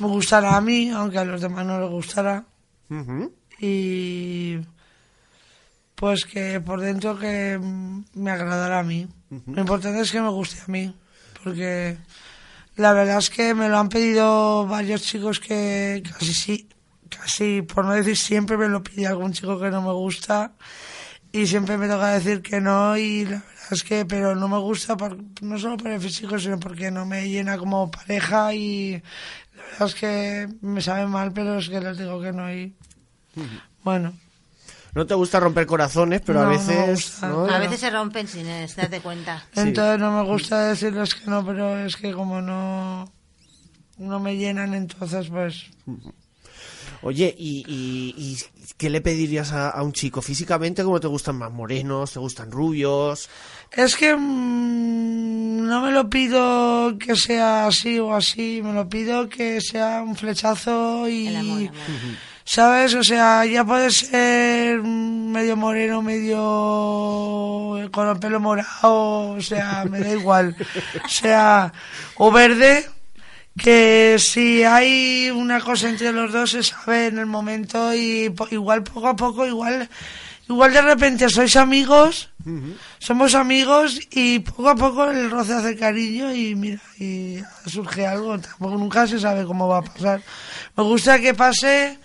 me 0.00 0.06
gustara 0.06 0.56
a 0.56 0.60
mí, 0.60 0.90
aunque 0.90 1.18
a 1.18 1.24
los 1.24 1.40
demás 1.40 1.64
no 1.64 1.80
les 1.80 1.90
gustara. 1.90 2.44
Ujú. 2.90 3.32
Y 3.60 4.58
pues 5.94 6.24
que 6.26 6.60
por 6.60 6.80
dentro 6.80 7.18
que 7.18 7.58
me 8.14 8.30
agradara 8.30 8.80
a 8.80 8.82
mí. 8.82 9.06
Lo 9.46 9.60
importante 9.60 10.00
es 10.00 10.10
que 10.12 10.20
me 10.20 10.28
guste 10.28 10.60
a 10.60 10.70
mí, 10.70 10.94
porque 11.46 11.96
la 12.74 12.92
verdad 12.92 13.18
es 13.18 13.30
que 13.30 13.54
me 13.54 13.68
lo 13.68 13.78
han 13.78 13.88
pedido 13.88 14.66
varios 14.66 15.02
chicos 15.02 15.38
que 15.38 16.02
casi 16.12 16.34
sí, 16.34 16.68
casi 17.08 17.62
por 17.62 17.84
no 17.84 17.92
decir 17.92 18.16
siempre 18.16 18.56
me 18.56 18.66
lo 18.68 18.82
pide 18.82 19.06
algún 19.06 19.32
chico 19.32 19.56
que 19.60 19.70
no 19.70 19.80
me 19.80 19.92
gusta 19.92 20.54
y 21.30 21.46
siempre 21.46 21.78
me 21.78 21.86
toca 21.86 22.08
decir 22.08 22.42
que 22.42 22.60
no 22.60 22.96
y 22.98 23.26
la 23.26 23.30
verdad 23.38 23.72
es 23.72 23.84
que 23.84 24.04
pero 24.04 24.34
no 24.34 24.48
me 24.48 24.58
gusta 24.58 24.96
por- 24.96 25.16
no 25.40 25.56
solo 25.56 25.76
por 25.76 25.92
el 25.92 26.00
físico 26.00 26.36
sino 26.40 26.58
porque 26.58 26.90
no 26.90 27.06
me 27.06 27.28
llena 27.28 27.56
como 27.58 27.92
pareja 27.92 28.52
y 28.52 29.00
la 29.56 29.62
verdad 29.70 29.86
es 29.88 29.94
que 29.94 30.48
me 30.62 30.80
sabe 30.80 31.06
mal 31.06 31.32
pero 31.32 31.58
es 31.58 31.68
que 31.68 31.80
les 31.80 31.96
digo 31.96 32.20
que 32.20 32.32
no 32.32 32.52
y 32.52 32.74
bueno 33.84 34.14
No 34.96 35.06
te 35.06 35.14
gusta 35.14 35.38
romper 35.38 35.66
corazones, 35.66 36.22
pero 36.24 36.40
a 36.40 36.44
No, 36.44 36.50
no 36.50 36.56
me 36.58 36.58
veces... 36.58 36.88
gusta. 36.90 37.28
¿no? 37.28 37.44
A 37.44 37.58
veces 37.58 37.78
se 37.80 37.90
rompen 37.90 38.26
sin 38.26 38.46
darte 38.76 39.00
cuenta. 39.00 39.44
Sí. 39.54 39.60
entonces 39.60 40.00
no 40.00 40.10
me 40.10 40.28
gusta 40.28 40.64
decirles 40.68 41.14
que 41.14 41.30
no 41.30 41.44
pero 41.46 41.78
es 41.78 41.96
que 41.96 42.12
como 42.12 42.40
no 42.42 43.12
no 43.98 44.20
me 44.20 44.36
llenan 44.36 44.74
entonces 44.74 45.28
pues 45.28 45.66
Oye, 47.02 47.32
¿y, 47.38 47.62
y, 47.68 48.14
y 48.16 48.38
qué 48.78 48.88
le 48.88 49.00
pedirías 49.02 49.52
a, 49.52 49.68
a 49.68 49.82
un 49.82 49.92
chico? 49.92 50.22
¿Físicamente 50.22 50.82
cómo 50.82 50.98
te 50.98 51.06
gustan 51.06 51.36
más 51.36 51.52
morenos? 51.52 52.12
¿Te 52.12 52.18
gustan 52.18 52.50
rubios? 52.50 53.28
Es 53.70 53.96
que 53.96 54.16
mm, 54.16 55.66
no 55.66 55.82
me 55.82 55.92
lo 55.92 56.08
pido 56.08 56.96
que 56.98 57.14
sea 57.16 57.66
así 57.66 57.98
o 57.98 58.14
así, 58.14 58.60
me 58.64 58.72
lo 58.72 58.88
pido 58.88 59.28
que 59.28 59.60
sea 59.60 60.02
un 60.02 60.16
flechazo 60.16 61.06
y... 61.08 61.28
El 61.28 61.36
amor, 61.36 61.58
amor. 61.58 61.70
¿Sabes? 62.48 62.94
O 62.94 63.02
sea, 63.02 63.44
ya 63.44 63.64
puede 63.64 63.90
ser 63.90 64.80
medio 64.80 65.56
moreno, 65.56 66.00
medio 66.00 67.90
con 67.90 68.08
el 68.08 68.18
pelo 68.20 68.38
morado, 68.38 69.30
o 69.32 69.40
sea, 69.40 69.84
me 69.90 69.98
da 70.00 70.12
igual. 70.12 70.56
O 71.04 71.08
sea, 71.08 71.72
o 72.16 72.30
verde, 72.30 72.88
que 73.58 74.16
si 74.20 74.62
hay 74.62 75.28
una 75.34 75.60
cosa 75.60 75.88
entre 75.88 76.12
los 76.12 76.32
dos 76.32 76.52
se 76.52 76.62
sabe 76.62 77.06
en 77.08 77.18
el 77.18 77.26
momento 77.26 77.92
y 77.92 78.30
po- 78.30 78.46
igual 78.52 78.84
poco 78.84 79.08
a 79.08 79.16
poco, 79.16 79.44
igual, 79.44 79.88
igual 80.48 80.72
de 80.72 80.82
repente 80.82 81.28
sois 81.28 81.56
amigos, 81.56 82.30
somos 83.00 83.34
amigos 83.34 83.98
y 84.12 84.38
poco 84.38 84.68
a 84.68 84.76
poco 84.76 85.10
el 85.10 85.30
roce 85.32 85.52
hace 85.54 85.76
cariño 85.76 86.32
y 86.32 86.54
mira, 86.54 86.80
y 87.00 87.38
surge 87.66 88.06
algo, 88.06 88.38
tampoco 88.38 88.76
nunca 88.76 89.04
se 89.08 89.18
sabe 89.18 89.44
cómo 89.44 89.66
va 89.66 89.78
a 89.78 89.82
pasar. 89.82 90.22
Me 90.76 90.84
gusta 90.84 91.18
que 91.18 91.34
pase 91.34 91.98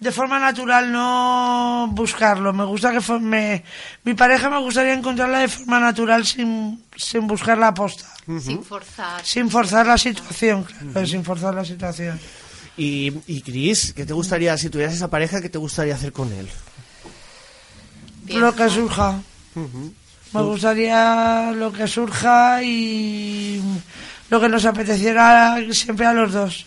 de 0.00 0.12
forma 0.12 0.38
natural, 0.38 0.90
no 0.92 1.88
buscarlo. 1.92 2.52
Me 2.52 2.64
gusta 2.64 2.92
que 2.92 3.18
me, 3.18 3.64
mi 4.04 4.14
pareja 4.14 4.48
me 4.48 4.58
gustaría 4.58 4.94
encontrarla 4.94 5.40
de 5.40 5.48
forma 5.48 5.80
natural 5.80 6.24
sin, 6.24 6.84
sin 6.96 7.26
buscar 7.26 7.58
la 7.58 7.74
posta. 7.74 8.06
Sin 8.40 8.62
forzar. 8.62 9.24
Sin 9.24 9.50
forzar 9.50 9.86
la 9.86 9.98
situación, 9.98 10.64
claro, 10.64 11.06
sin 11.06 11.24
forzar 11.24 11.54
la 11.54 11.64
situación. 11.64 12.20
Y, 12.76 13.12
y 13.26 13.40
Cris, 13.40 13.92
¿qué 13.92 14.06
te 14.06 14.12
gustaría, 14.12 14.56
si 14.56 14.70
tuvieras 14.70 14.94
esa 14.94 15.08
pareja, 15.08 15.40
qué 15.40 15.48
te 15.48 15.58
gustaría 15.58 15.94
hacer 15.94 16.12
con 16.12 16.32
él? 16.32 16.48
Lo 18.28 18.54
que 18.54 18.68
surja. 18.68 19.20
Me 20.32 20.42
gustaría 20.42 21.52
lo 21.52 21.72
que 21.72 21.88
surja 21.88 22.62
y 22.62 23.60
lo 24.28 24.40
que 24.40 24.48
nos 24.48 24.64
apeteciera 24.66 25.56
siempre 25.72 26.06
a 26.06 26.12
los 26.12 26.32
dos. 26.32 26.66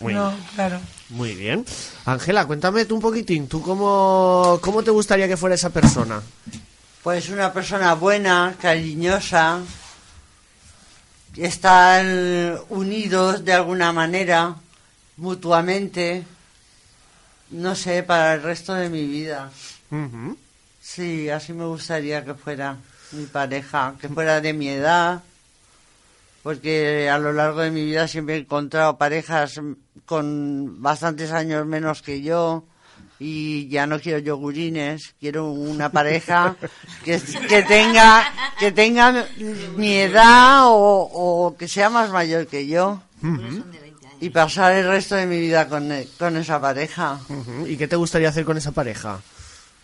Muy, 0.00 0.14
No, 0.14 0.32
claro. 0.54 0.80
muy 1.10 1.34
bien. 1.34 1.64
Ángela, 2.04 2.46
cuéntame 2.46 2.84
tú 2.84 2.94
un 2.96 3.00
poquitín, 3.02 3.46
¿tú 3.48 3.60
cómo, 3.62 4.58
cómo 4.62 4.82
te 4.82 4.90
gustaría 4.90 5.28
que 5.28 5.36
fuera 5.36 5.54
esa 5.54 5.70
persona? 5.70 6.20
Pues 7.02 7.28
una 7.28 7.52
persona 7.52 7.94
buena, 7.94 8.54
cariñosa, 8.60 9.60
estar 11.36 12.04
unidos 12.68 13.44
de 13.44 13.52
alguna 13.52 13.92
manera, 13.92 14.56
mutuamente, 15.16 16.24
no 17.50 17.74
sé, 17.74 18.02
para 18.02 18.34
el 18.34 18.42
resto 18.42 18.74
de 18.74 18.88
mi 18.88 19.04
vida. 19.06 19.50
Sí, 20.80 21.28
así 21.28 21.52
me 21.52 21.64
gustaría 21.66 22.24
que 22.24 22.34
fuera 22.34 22.76
mi 23.12 23.26
pareja, 23.26 23.94
que 24.00 24.08
fuera 24.08 24.40
de 24.40 24.52
mi 24.52 24.68
edad, 24.68 25.22
porque 26.42 27.08
a 27.10 27.18
lo 27.18 27.32
largo 27.32 27.60
de 27.60 27.70
mi 27.70 27.84
vida 27.84 28.08
siempre 28.08 28.36
he 28.36 28.38
encontrado 28.38 28.96
parejas 28.96 29.60
con 30.06 30.82
bastantes 30.82 31.30
años 31.32 31.66
menos 31.66 32.02
que 32.02 32.22
yo 32.22 32.64
y 33.18 33.68
ya 33.68 33.86
no 33.86 34.00
quiero 34.00 34.18
yogurines, 34.18 35.14
quiero 35.20 35.50
una 35.52 35.90
pareja 35.92 36.56
que, 37.04 37.20
que 37.48 37.62
tenga 37.62 38.24
que 38.58 38.72
tenga 38.72 39.26
mi 39.76 39.94
edad 39.94 40.66
o, 40.66 41.08
o 41.12 41.56
que 41.56 41.68
sea 41.68 41.88
más 41.90 42.10
mayor 42.10 42.46
que 42.46 42.66
yo 42.66 43.00
Son 43.20 43.70
de 43.72 43.78
20 43.80 44.06
años. 44.06 44.18
y 44.20 44.30
pasar 44.30 44.72
el 44.74 44.88
resto 44.88 45.14
de 45.14 45.26
mi 45.26 45.38
vida 45.40 45.68
con, 45.68 45.90
con 46.18 46.36
esa 46.36 46.60
pareja. 46.60 47.20
¿Y 47.66 47.76
qué 47.76 47.86
te 47.86 47.96
gustaría 47.96 48.28
hacer 48.30 48.44
con 48.44 48.56
esa 48.56 48.72
pareja? 48.72 49.20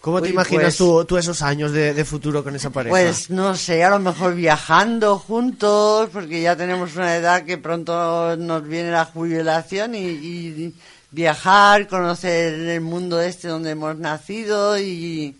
¿Cómo 0.00 0.20
te 0.20 0.28
Uy, 0.28 0.32
imaginas 0.32 0.62
pues- 0.64 0.76
tú, 0.76 1.04
tú 1.04 1.16
esos 1.18 1.42
años 1.42 1.72
de, 1.72 1.92
de 1.92 2.04
futuro 2.04 2.44
con 2.44 2.54
esa 2.54 2.70
pareja? 2.70 2.90
Pues 2.90 3.30
no 3.30 3.54
sé, 3.56 3.82
a 3.82 3.90
lo 3.90 3.98
mejor 3.98 4.34
viajando 4.34 5.18
juntos, 5.18 6.08
porque 6.12 6.40
ya 6.40 6.56
tenemos 6.56 6.94
una 6.96 7.16
edad 7.16 7.44
que 7.44 7.58
pronto 7.58 8.36
nos 8.36 8.66
viene 8.66 8.90
la 8.92 9.04
jubilación 9.06 9.94
y, 9.96 9.98
y 10.06 10.74
viajar, 11.10 11.88
conocer 11.88 12.54
el 12.54 12.80
mundo 12.80 13.20
este 13.20 13.48
donde 13.48 13.70
hemos 13.70 13.96
nacido 13.98 14.78
y, 14.78 15.36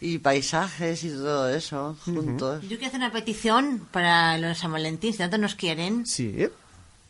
y 0.00 0.18
paisajes 0.18 1.04
y 1.04 1.10
todo 1.10 1.48
eso 1.48 1.96
juntos. 2.04 2.62
Yo 2.62 2.70
quiero 2.78 2.86
hacer 2.86 2.98
una 3.00 3.12
petición 3.12 3.86
para 3.92 4.38
los 4.38 4.58
San 4.58 4.72
Valentín, 4.72 5.12
si 5.12 5.18
tanto 5.18 5.38
nos 5.38 5.54
quieren, 5.54 6.04
Sí. 6.04 6.48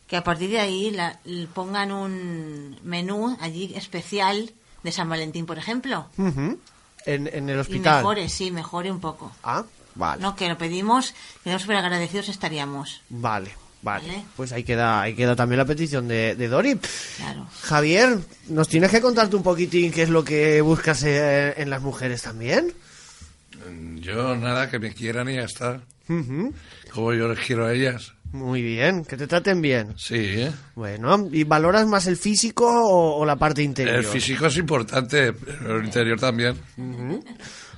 que 0.07 0.17
a 0.17 0.23
partir 0.23 0.51
de 0.51 0.59
ahí 0.59 0.91
la- 0.91 1.19
pongan 1.55 1.91
un 1.91 2.77
menú 2.83 3.35
allí 3.41 3.73
especial 3.75 4.51
de 4.83 4.91
San 4.91 5.09
Valentín, 5.09 5.45
por 5.45 5.57
ejemplo. 5.57 6.07
Ujú. 6.17 6.59
en, 7.05 7.27
en 7.27 7.49
el 7.49 7.57
Y 7.57 7.59
hospital. 7.59 7.97
mejore, 7.97 8.29
sí, 8.29 8.51
mejore 8.51 8.91
un 8.91 8.99
poco. 8.99 9.31
Ah, 9.43 9.63
vale. 9.95 10.21
No, 10.21 10.35
que 10.35 10.47
lo 10.49 10.57
pedimos, 10.57 11.13
que 11.43 11.57
súper 11.59 11.77
agradecidos 11.77 12.29
estaríamos. 12.29 13.01
Vale, 13.09 13.51
vale. 13.81 14.07
Vale. 14.07 14.23
Pues 14.35 14.51
ahí 14.51 14.63
queda, 14.63 15.01
ahí 15.01 15.15
queda 15.15 15.35
también 15.35 15.57
la 15.59 15.65
petición 15.65 16.07
de, 16.07 16.35
de 16.35 16.47
Dori. 16.49 16.77
Claro. 17.17 17.47
Javier, 17.61 18.19
¿nos 18.49 18.67
tienes 18.67 18.91
que 18.91 18.99
contarte 19.01 19.35
un 19.35 19.43
poquitín 19.43 19.91
qué 19.91 20.03
es 20.03 20.09
lo 20.09 20.23
que 20.23 20.59
buscas 20.61 21.03
eh, 21.03 21.53
en 21.57 21.69
las 21.69 21.81
mujeres 21.81 22.21
también? 22.23 22.73
Yo 24.01 24.35
nada, 24.35 24.69
que 24.69 24.79
me 24.79 24.93
quieran 24.93 25.29
y 25.29 25.35
ya 25.35 25.43
está. 25.43 25.81
Ujú. 26.07 26.53
Como 26.93 27.13
yo 27.13 27.27
les 27.27 27.39
quiero 27.45 27.65
a 27.65 27.73
ellas. 27.73 28.13
Muy 28.31 28.61
bien, 28.61 29.05
que 29.05 29.17
te 29.17 29.25
traten 29.25 29.59
bien. 29.61 29.93
Sí, 29.97 30.15
¿eh? 30.17 30.51
Bueno, 30.75 31.27
¿y 31.31 31.43
valoras 31.45 31.87
más 31.87 32.05
el 32.05 32.15
físico 32.15 32.65
o, 32.67 33.17
o 33.19 33.25
la 33.25 33.35
parte 33.37 33.63
interior? 33.63 33.95
El 33.95 34.05
físico 34.05 34.45
es 34.45 34.57
importante, 34.57 35.33
pero 35.33 35.77
el 35.79 35.85
interior 35.85 36.19
también. 36.19 36.55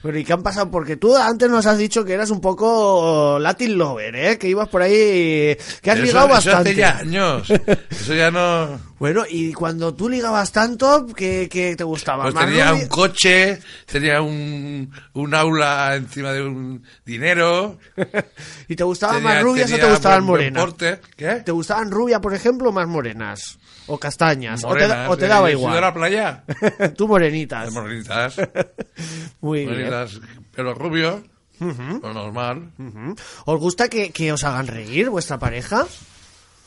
Pero 0.03 0.17
¿y 0.19 0.23
qué 0.25 0.33
han 0.33 0.43
pasado? 0.43 0.69
Porque 0.69 0.97
tú 0.97 1.15
antes 1.15 1.49
nos 1.49 1.65
has 1.67 1.77
dicho 1.77 2.03
que 2.03 2.13
eras 2.13 2.31
un 2.31 2.41
poco 2.41 3.37
Latin 3.39 3.77
lover, 3.77 4.15
¿eh? 4.15 4.37
Que 4.37 4.49
ibas 4.49 4.67
por 4.67 4.81
ahí... 4.81 5.55
Que 5.81 5.91
has 5.91 5.97
Eso- 5.97 6.05
ligado 6.05 6.25
eso 6.25 6.33
bastante. 6.35 6.69
hace 6.71 6.79
ya 6.79 6.97
años. 6.97 7.49
Eso 7.89 8.13
ya 8.13 8.29
no... 8.31 8.90
Bueno, 9.01 9.23
y 9.27 9.51
cuando 9.51 9.95
tú 9.95 10.07
ligabas 10.07 10.51
tanto, 10.51 11.07
¿qué, 11.15 11.49
qué 11.51 11.75
te 11.75 11.83
gustaba? 11.83 12.21
Pues 12.25 12.35
¿Más 12.35 12.45
tenía 12.45 12.71
un 12.71 12.85
coche, 12.87 13.59
tenía 13.91 14.21
un, 14.21 14.91
un 15.13 15.33
aula 15.33 15.95
encima 15.95 16.31
de 16.33 16.43
un 16.43 16.83
dinero. 17.03 17.79
¿Y 18.67 18.75
te 18.75 18.83
gustaban 18.83 19.15
tenía- 19.15 19.33
más 19.33 19.41
rubias 19.43 19.71
o 19.73 19.77
te 19.77 19.89
gustaban 19.89 20.27
buen- 20.27 20.53
buen 20.53 20.53
morenas? 20.53 20.63
porte. 20.63 20.99
¿Qué? 21.17 21.41
¿Te 21.43 21.51
gustaban 21.51 21.89
rubia, 21.89 22.21
por 22.21 22.35
ejemplo, 22.35 22.69
o 22.69 22.71
más 22.71 22.87
morenas? 22.87 23.57
¿O 23.87 23.97
castañas? 23.97 24.63
¿O 24.63 24.67
te, 24.75 24.85
Morenas, 24.85 25.09
o 25.09 25.17
te 25.17 25.25
eh, 25.25 25.29
daba 25.29 25.49
yo 25.51 25.57
he 25.57 25.59
ido 25.59 25.67
a 25.67 25.71
la 25.71 25.77
igual? 25.87 25.93
playa. 25.95 26.43
Tú 26.95 27.07
morenitas. 27.07 27.73
Morenitas. 27.73 28.35
Muy 29.41 29.61
bien. 29.65 29.71
Morenitas. 29.71 30.21
Pero 30.55 30.75
rubio. 30.75 31.23
Lo 31.59 32.13
normal. 32.13 32.69
Ujú. 32.77 33.15
¿Os 33.45 33.59
gusta 33.59 33.89
que, 33.89 34.11
que 34.11 34.31
os 34.31 34.43
hagan 34.43 34.67
reír 34.67 35.09
vuestra 35.09 35.39
pareja? 35.39 35.87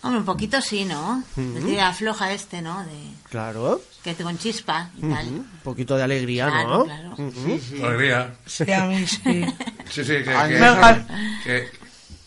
Hombre, 0.04 0.20
un 0.20 0.25
poquito 0.26 0.61
sí, 0.61 0.84
¿no? 0.84 1.23
El 1.37 1.64
día 1.64 1.92
floja 1.92 2.32
este, 2.32 2.61
¿no? 2.62 2.84
De 2.84 2.92
Claro. 3.30 3.80
que 4.02 4.14
te 4.14 4.23
con 4.23 4.37
chispa 4.38 4.90
y 4.96 5.00
tal. 5.00 5.26
Un 5.28 5.50
poquito 5.64 5.96
de 5.96 6.02
alegría, 6.04 6.46
Claro, 6.49 6.68
¿no? 6.78 6.84
claro. 6.84 7.12
Ujú. 7.18 7.87
Alegría. 7.87 8.34
Sí, 8.46 8.70
a 8.70 8.84
mí 8.84 9.06
sí. 9.06 9.44
Sí, 9.90 10.04
sí, 10.04 10.12
que... 10.12 10.25
Que, 10.25 11.40
que- 11.44 11.84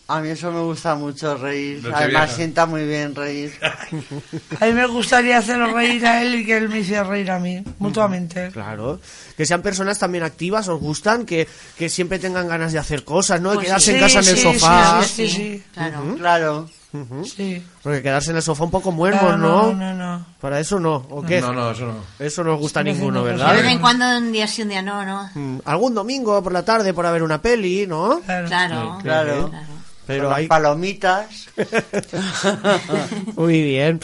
A 0.10 0.22
mí 0.22 0.30
eso 0.30 0.52
me 0.54 0.62
gusta 0.62 0.96
mucho 0.96 1.36
reír. 1.36 1.84
Además 1.94 2.32
sienta 2.32 2.66
muy 2.66 2.86
bien 2.86 3.14
reír. 3.14 3.54
A 4.62 4.66
mí 4.66 4.72
me 4.74 4.86
gustaría 4.88 5.38
hacerlo 5.38 5.74
reír 5.74 6.06
a 6.08 6.22
él 6.22 6.36
y 6.36 6.46
que 6.46 6.56
él 6.56 6.70
me 6.70 6.80
hiciera 6.80 7.04
reír 7.04 7.30
a 7.30 7.40
mí, 7.40 7.62
mutuamente. 7.80 8.50
Claro. 8.54 9.02
Que 9.36 9.46
sean 9.46 9.62
personas 9.62 10.00
también 10.00 10.24
activas, 10.24 10.68
os 10.70 10.80
gustan, 10.80 11.26
que, 11.26 11.46
que 11.78 11.90
siempre 11.90 12.20
tengan 12.20 12.48
ganas 12.48 12.72
de 12.72 12.80
hacer 12.80 13.04
cosas, 13.04 13.42
¿no? 13.42 13.50
De 13.50 13.56
Pues 13.56 13.68
quedarse 13.68 13.92
sí. 13.92 13.98
en 13.98 14.00
casa 14.02 14.20
en 14.20 14.28
el 14.30 14.36
Sí, 14.38 14.42
sofá. 14.44 15.04
sí, 15.04 15.10
sí, 15.10 15.30
sí. 15.30 15.64
Claro. 15.74 16.16
Claro. 16.18 16.70
Sí. 17.26 17.62
Porque 17.84 18.02
quedarse 18.02 18.32
en 18.32 18.38
el 18.38 18.42
sofá 18.44 18.64
un 18.64 18.72
poco 18.72 18.92
muermos, 18.94 19.22
Claro, 19.22 19.38
¿no? 19.38 19.74
no, 19.74 19.94
no, 19.94 19.94
no. 19.94 20.26
Para 20.40 20.60
eso 20.62 20.80
no, 20.80 20.96
¿o 21.10 21.22
qué? 21.22 21.42
No, 21.42 21.52
no, 21.52 21.72
eso 21.72 21.86
no. 21.86 22.26
Eso 22.26 22.44
no 22.46 22.54
os 22.54 22.60
gusta 22.62 22.80
a 22.80 22.84
Sí, 22.84 22.92
ninguno, 22.94 23.20
no, 23.20 23.26
De 23.26 23.32
¿verdad? 23.34 23.56
vez 23.56 23.66
en 23.66 23.80
cuando, 23.80 24.06
un 24.18 24.32
día 24.32 24.48
sí, 24.48 24.62
un 24.64 24.70
día 24.70 24.82
no, 24.82 25.06
¿no? 25.06 25.30
Mm, 25.36 25.60
Algún 25.66 25.94
domingo 25.94 26.42
por 26.42 26.54
la 26.54 26.64
tarde 26.64 26.94
para 26.94 27.12
ver 27.12 27.24
una 27.24 27.42
peli, 27.42 27.86
¿no? 27.86 28.22
Claro. 28.26 28.48
Claro. 28.48 28.98
Claro. 29.04 29.50
claro. 29.50 29.77
Pero 30.08 30.34
hay... 30.34 30.48
palomitas. 30.48 31.50
Muy 33.36 33.62
bien. 33.62 34.00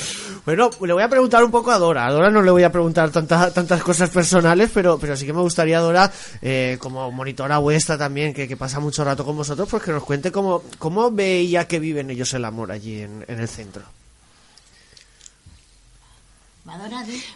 Bueno, 0.45 0.69
le 0.81 0.93
voy 0.93 1.01
a 1.01 1.07
preguntar 1.07 1.43
un 1.43 1.51
poco 1.51 1.71
a 1.71 1.79
Dora. 1.79 2.05
A 2.05 2.11
Dora 2.11 2.29
no 2.29 2.41
le 2.41 2.51
voy 2.51 2.63
a 2.63 2.71
preguntar 2.71 3.09
tantas 3.09 3.53
tantas 3.53 3.81
cosas 3.81 4.09
personales, 4.09 4.69
pero, 4.73 4.99
pero 4.99 5.15
sí 5.15 5.25
que 5.25 5.33
me 5.33 5.41
gustaría, 5.41 5.79
Dora, 5.79 6.11
eh, 6.41 6.77
como 6.79 7.09
monitora 7.11 7.57
vuestra 7.59 7.97
también, 7.97 8.33
que, 8.33 8.47
que 8.47 8.57
pasa 8.57 8.81
mucho 8.81 9.03
rato 9.05 9.23
con 9.23 9.37
vosotros, 9.37 9.67
pues 9.69 9.81
que 9.81 9.91
nos 9.91 10.03
cuente 10.03 10.31
cómo, 10.31 10.63
cómo 10.77 11.09
veía 11.09 11.67
que 11.67 11.79
viven 11.79 12.09
ellos 12.09 12.33
el 12.33 12.43
amor 12.43 12.71
allí 12.71 13.01
en, 13.01 13.23
en 13.27 13.39
el 13.39 13.47
centro. 13.47 13.83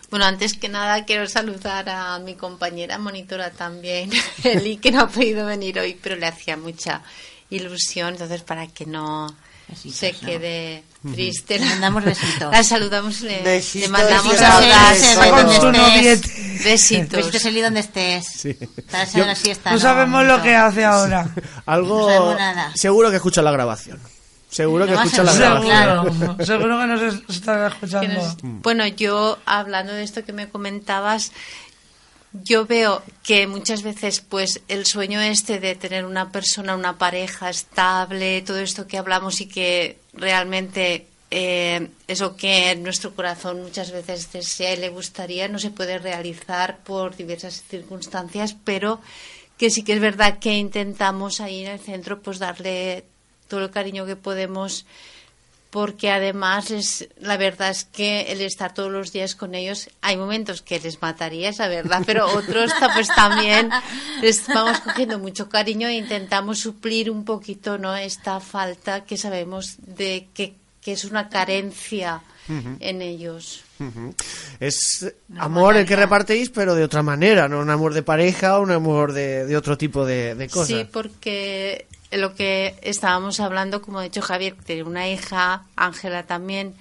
Bueno, 0.09 0.25
antes 0.25 0.53
que 0.53 0.69
nada 0.69 1.03
quiero 1.03 1.27
saludar 1.27 1.89
a 1.89 2.17
mi 2.19 2.35
compañera 2.35 2.97
monitora 2.97 3.51
también, 3.51 4.09
Eli, 4.43 4.77
que 4.77 4.91
no 4.91 5.01
ha 5.01 5.07
podido 5.07 5.45
venir 5.45 5.79
hoy, 5.79 5.97
pero 6.01 6.15
le 6.15 6.27
hacía 6.27 6.55
mucha 6.55 7.01
ilusión, 7.49 8.09
entonces 8.13 8.41
para 8.43 8.67
que 8.67 8.85
no 8.85 9.27
Besitos, 9.67 9.97
se 9.97 10.13
¿no? 10.13 10.19
quede 10.19 10.83
triste. 11.13 11.59
Le 11.59 11.65
mandamos 11.65 12.03
besitos. 12.05 12.51
La 12.51 12.63
saludamos, 12.63 13.21
le, 13.21 13.41
Besitos 13.41 13.89
le 13.89 13.97
mandamos 13.97 14.33
estés. 14.33 15.61
noviete. 15.61 16.61
Besitos. 16.63 17.17
Besitos, 17.17 17.45
Eli, 17.45 17.61
donde 17.61 17.79
estés. 17.81 18.47
Para 18.91 19.03
hacer 19.03 19.21
Yo- 19.21 19.25
la 19.27 19.35
siesta. 19.35 19.71
No 19.71 19.79
sabemos 19.79 20.25
lo 20.25 20.41
que 20.41 20.55
hace 20.55 20.83
ahora. 20.85 21.29
Algo... 21.65 21.99
No 22.01 22.07
sabemos 22.07 22.35
nada. 22.37 22.71
Seguro 22.75 23.09
que 23.09 23.17
escucha 23.17 23.41
la 23.41 23.51
grabación. 23.51 23.99
Seguro 24.49 24.85
que 24.87 24.93
escucha 24.93 25.23
la 25.23 25.33
grabación. 25.33 25.65
claro. 25.67 26.45
Seguro, 26.45 26.79
que 26.79 26.87
nos 26.87 27.01
es- 27.01 27.21
estará 27.35 27.67
Que 27.69 27.75
escuchando. 27.75 28.13
nos- 28.13 28.37
Bueno, 28.61 28.87
yo 28.87 29.37
hablando 29.45 29.91
de 29.91 30.03
esto 30.03 30.23
que 30.23 30.31
me 30.33 30.47
comentabas, 30.47 31.33
yo 32.33 32.65
veo 32.65 33.01
que 33.23 33.47
muchas 33.47 33.83
veces 33.83 34.21
pues 34.21 34.61
el 34.67 34.85
sueño 34.85 35.21
este 35.21 35.59
de 35.59 35.75
tener 35.75 36.05
una 36.05 36.31
persona, 36.31 36.75
una 36.75 36.97
pareja 36.97 37.49
estable, 37.49 38.41
todo 38.41 38.59
esto 38.59 38.87
que 38.87 38.97
hablamos 38.97 39.41
y 39.41 39.47
que 39.47 39.97
realmente 40.13 41.07
eh, 41.31 41.89
es 42.07 42.19
lo 42.19 42.35
que 42.35 42.75
nuestro 42.75 43.15
corazón 43.15 43.61
muchas 43.61 43.91
veces 43.91 44.31
desea 44.31 44.73
y 44.73 44.77
le 44.77 44.89
gustaría, 44.89 45.47
no 45.47 45.59
se 45.59 45.71
puede 45.71 45.97
realizar 45.99 46.79
por 46.83 47.15
diversas 47.15 47.63
circunstancias, 47.69 48.55
pero 48.63 49.01
que 49.57 49.69
sí 49.69 49.83
que 49.83 49.93
es 49.93 49.99
verdad 49.99 50.39
que 50.39 50.57
intentamos 50.57 51.41
ahí 51.41 51.65
en 51.65 51.71
el 51.71 51.79
centro 51.79 52.21
pues 52.21 52.39
darle 52.39 53.05
todo 53.47 53.65
el 53.65 53.71
cariño 53.71 54.05
que 54.05 54.15
podemos 54.15 54.85
porque 55.69 56.09
además 56.11 56.71
es 56.71 57.09
la 57.19 57.37
verdad 57.37 57.69
es 57.69 57.83
que 57.83 58.31
el 58.31 58.41
estar 58.41 58.73
todos 58.73 58.91
los 58.91 59.11
días 59.11 59.35
con 59.35 59.53
ellos 59.55 59.89
hay 60.01 60.17
momentos 60.17 60.61
que 60.61 60.79
les 60.79 61.01
mataría 61.01 61.49
esa 61.49 61.67
verdad 61.67 62.03
pero 62.05 62.27
otros 62.35 62.71
pues 62.93 63.07
también 63.09 63.69
les 64.21 64.47
vamos 64.47 64.79
cogiendo 64.79 65.19
mucho 65.19 65.49
cariño 65.49 65.87
e 65.87 65.95
intentamos 65.95 66.59
suplir 66.59 67.11
un 67.11 67.25
poquito 67.25 67.77
no 67.77 67.95
esta 67.95 68.39
falta 68.39 69.03
que 69.03 69.17
sabemos 69.17 69.75
de 69.85 70.27
que, 70.33 70.55
que 70.81 70.93
es 70.93 71.05
una 71.05 71.29
carencia 71.29 72.21
en 72.79 73.01
ellos. 73.01 73.63
Es 74.59 75.13
amor 75.37 75.75
el 75.75 75.85
que 75.85 75.95
repartéis, 75.95 76.49
pero 76.49 76.75
de 76.75 76.83
otra 76.83 77.03
manera, 77.03 77.47
no 77.47 77.59
un 77.59 77.69
amor 77.69 77.93
de 77.93 78.03
pareja, 78.03 78.59
un 78.59 78.71
amor 78.71 79.13
de, 79.13 79.45
de 79.45 79.57
otro 79.57 79.77
tipo 79.77 80.05
de, 80.05 80.35
de 80.35 80.47
cosas. 80.47 80.67
Sí, 80.67 80.87
porque 80.91 81.87
lo 82.11 82.35
que 82.35 82.75
estábamos 82.81 83.39
hablando, 83.39 83.81
como 83.81 83.99
ha 83.99 84.03
dicho 84.03 84.21
Javier, 84.21 84.55
que 84.55 84.63
tiene 84.63 84.83
una 84.83 85.07
hija, 85.09 85.63
Ángela 85.75 86.23
también, 86.23 86.75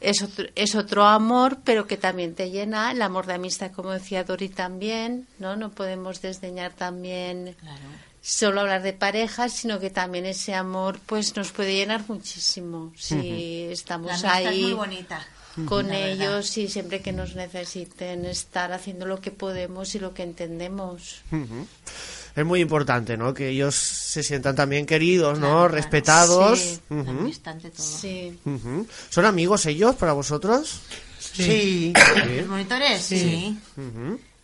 es 0.00 0.22
otro, 0.22 0.46
es 0.54 0.74
otro 0.74 1.04
amor, 1.06 1.58
pero 1.64 1.86
que 1.86 1.96
también 1.96 2.34
te 2.34 2.50
llena, 2.50 2.92
el 2.92 3.02
amor 3.02 3.26
de 3.26 3.34
amistad, 3.34 3.72
como 3.72 3.90
decía 3.90 4.24
Dori 4.24 4.48
también, 4.48 5.26
¿no? 5.38 5.56
No 5.56 5.70
podemos 5.70 6.20
desdeñar 6.22 6.72
también 6.72 7.56
solo 8.20 8.60
hablar 8.60 8.82
de 8.82 8.92
parejas, 8.92 9.52
sino 9.54 9.80
que 9.80 9.90
también 9.90 10.26
ese 10.26 10.54
amor 10.54 11.00
pues 11.06 11.34
nos 11.36 11.50
puede 11.50 11.74
llenar 11.74 12.04
muchísimo 12.08 12.92
si 12.96 13.68
estamos 13.70 14.12
es 14.12 14.24
ahí 14.24 14.62
muy 14.62 14.72
bonita. 14.74 15.26
con 15.66 15.88
La 15.88 15.94
verdad. 15.94 16.08
ellos 16.10 16.56
y 16.58 16.68
siempre 16.68 17.00
que 17.00 17.12
nos 17.12 17.34
necesiten 17.34 18.24
estar 18.26 18.72
haciendo 18.72 19.06
lo 19.06 19.20
que 19.20 19.30
podemos 19.30 19.94
y 19.94 19.98
lo 19.98 20.14
que 20.14 20.22
entendemos. 20.24 21.22
Ujú. 21.32 21.66
Es 22.38 22.46
muy 22.46 22.60
importante, 22.60 23.16
¿no? 23.16 23.34
Que 23.34 23.48
ellos 23.48 23.74
se 23.74 24.22
sientan 24.22 24.54
también 24.54 24.86
queridos, 24.86 25.40
¿no? 25.40 25.46
Claro, 25.48 25.56
claro. 25.56 25.74
Respetados. 25.74 26.60
Sí. 26.60 26.80
Todo. 27.42 27.74
Sí. 27.74 28.38
¿Son 29.08 29.24
amigos 29.24 29.66
ellos 29.66 29.96
para 29.96 30.12
vosotros? 30.12 30.82
Sí. 31.18 31.92
¿Los 32.36 32.46
monitores? 32.46 33.02
Sí. 33.02 33.58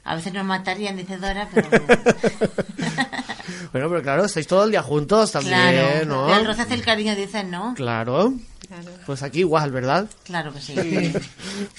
A 0.03 0.17
veces 0.17 0.33
nos 0.33 0.45
matarían, 0.45 0.97
dice 0.97 1.19
Dora, 1.19 1.49
pero... 1.55 1.69
Bueno, 3.73 3.89
pero 3.89 4.03
claro, 4.03 4.25
estáis 4.25 4.47
todo 4.47 4.65
el 4.65 4.71
día 4.71 4.83
juntos 4.83 5.33
también, 5.33 5.55
claro. 5.59 6.05
¿no? 6.07 6.37
El 6.37 6.47
roce 6.47 6.63
hace 6.63 6.75
el 6.75 6.83
cariño, 6.83 7.15
dicen, 7.17 7.51
¿no? 7.51 7.75
Claro. 7.75 8.33
Claro. 8.67 8.91
Pues 9.05 9.23
aquí 9.23 9.41
igual, 9.41 9.71
¿verdad? 9.73 10.09
Claro 10.25 10.53
que 10.53 10.61
sí. 10.61 10.75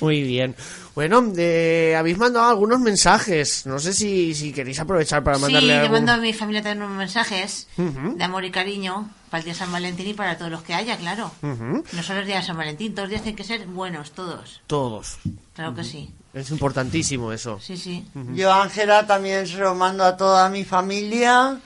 Muy 0.02 0.22
bien. 0.22 0.56
Bueno, 0.94 1.34
eh, 1.36 1.96
habéis 1.98 2.18
mandado 2.20 2.48
algunos 2.48 2.80
mensajes. 2.80 3.66
No 3.66 3.80
sé 3.80 3.92
si, 3.92 4.36
si 4.36 4.54
queréis 4.54 4.80
aprovechar 4.80 5.24
para 5.24 5.38
Sí, 5.38 5.42
mandarle 5.44 5.68
le 5.68 5.74
algún... 5.80 5.92
mando 5.94 6.12
a 6.12 6.18
mi 6.18 6.32
familia 6.32 6.62
también 6.62 6.84
unos 6.84 6.96
mensajes 6.98 7.68
de 7.78 8.24
amor 8.24 8.46
y 8.46 8.52
cariño 8.52 9.10
para 9.32 9.40
el 9.40 9.46
día 9.46 9.54
de 9.54 9.60
San 9.60 9.72
Valentín 9.72 10.08
y 10.08 10.14
para 10.14 10.38
todos 10.38 10.52
los 10.52 10.62
que 10.62 10.76
haya, 10.76 10.96
claro. 10.98 11.32
No 11.42 12.04
solo 12.04 12.20
el 12.20 12.28
día 12.28 12.38
de 12.38 12.44
San 12.44 12.56
Valentín, 12.58 12.94
todos 12.94 13.06
los 13.06 13.10
días 13.10 13.24
tienen 13.24 13.36
que 13.36 13.44
ser 13.44 13.66
buenos, 13.66 14.12
todos. 14.12 14.62
Todos. 14.68 15.18
Claro 15.56 15.74
que 15.74 15.84
sí. 15.84 16.14
Es 16.36 16.52
importantísimo 16.52 17.32
eso. 17.32 17.62
Sí, 17.62 17.78
sí. 17.78 18.06
Yo, 18.34 18.52
Ángela, 18.52 19.08
también 19.08 19.48
se 19.48 19.58
lo 19.58 19.74
mando 19.74 20.04
a 20.04 20.18
toda 20.18 20.50
mi 20.50 20.66
familia 20.66 21.58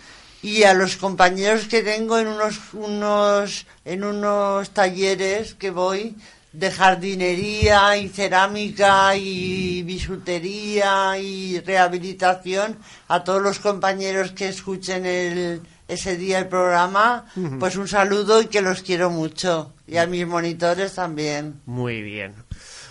y 0.44 0.62
a 0.62 0.76
los 0.76 0.96
compañeros 0.96 1.68
que 1.68 1.82
tengo 1.82 2.20
en 2.20 2.28
unos, 2.28 2.60
unos, 2.74 3.66
en 3.84 4.04
unos 4.04 4.70
talleres 4.70 5.56
que 5.56 5.72
voy 5.72 6.16
de 6.54 6.70
jardinería 6.70 7.98
y 7.98 8.10
cerámica 8.10 9.16
y 9.16 9.82
bisutería 9.82 11.18
y 11.18 11.60
rehabilitación. 11.62 12.78
A 13.08 13.24
todos 13.24 13.42
los 13.42 13.58
compañeros 13.58 14.34
que 14.34 14.50
escuchen 14.50 15.08
el, 15.08 15.62
ese 15.88 16.16
día 16.16 16.38
el 16.38 16.48
programa, 16.48 17.26
pues 17.60 17.76
un 17.76 17.88
saludo 17.88 18.40
y 18.40 18.46
que 18.46 18.62
los 18.62 18.84
quiero 18.84 19.10
mucho. 19.10 19.74
Y 19.88 19.98
a 19.98 20.06
mis 20.06 20.28
monitores 20.28 20.94
también. 20.94 21.60
Muy 21.66 22.04
bien. 22.04 22.36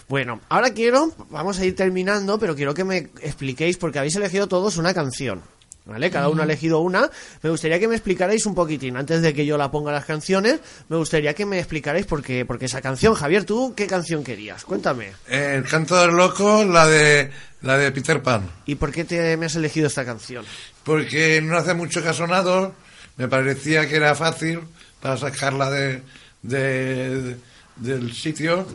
Bueno, 0.08 0.40
ahora 0.48 0.70
quiero, 0.70 1.12
vamos 1.30 1.58
a 1.58 1.64
ir 1.66 1.76
terminando, 1.76 2.38
pero 2.38 2.56
quiero 2.56 2.72
que 2.74 2.84
me 2.84 2.96
expliquéis, 3.20 3.76
porque 3.76 3.98
habéis 3.98 4.16
elegido 4.16 4.46
todos 4.48 4.76
una 4.78 4.94
canción. 4.94 5.42
¿Vale? 5.84 6.10
Cada 6.10 6.28
uno 6.28 6.42
ha 6.42 6.44
elegido 6.44 6.80
una. 6.80 7.10
Me 7.42 7.48
gustaría 7.48 7.78
que 7.78 7.88
me 7.88 7.94
explicarais 7.94 8.44
un 8.44 8.54
poquitín, 8.54 8.98
antes 8.98 9.22
de 9.22 9.32
que 9.32 9.46
yo 9.46 9.56
la 9.56 9.70
ponga 9.70 9.90
las 9.90 10.04
canciones, 10.04 10.60
me 10.90 10.98
gustaría 10.98 11.32
que 11.32 11.46
me 11.46 11.58
explicarais 11.58 12.04
por 12.04 12.22
qué, 12.22 12.44
porque 12.44 12.66
esa 12.66 12.82
canción. 12.82 13.14
Javier, 13.14 13.44
¿tú 13.44 13.72
qué 13.74 13.86
canción 13.86 14.22
querías? 14.22 14.64
Cuéntame. 14.66 15.12
El 15.26 15.64
canto 15.64 15.98
del 15.98 16.10
loco, 16.10 16.62
la 16.66 16.86
de, 16.86 17.30
la 17.62 17.78
de 17.78 17.90
Peter 17.90 18.22
Pan. 18.22 18.50
¿Y 18.66 18.74
por 18.74 18.92
qué 18.92 19.04
te, 19.06 19.34
me 19.38 19.46
has 19.46 19.56
elegido 19.56 19.86
esta 19.86 20.04
canción? 20.04 20.44
Porque 20.84 21.40
no 21.40 21.56
hace 21.56 21.72
mucho 21.72 22.02
que 22.02 22.08
ha 22.10 22.12
sonado, 22.12 22.74
me 23.16 23.26
parecía 23.28 23.88
que 23.88 23.96
era 23.96 24.14
fácil 24.14 24.60
para 25.00 25.16
sacarla 25.16 25.70
de, 25.70 26.02
de- 26.42 27.36
del 27.76 28.12
sitio 28.12 28.66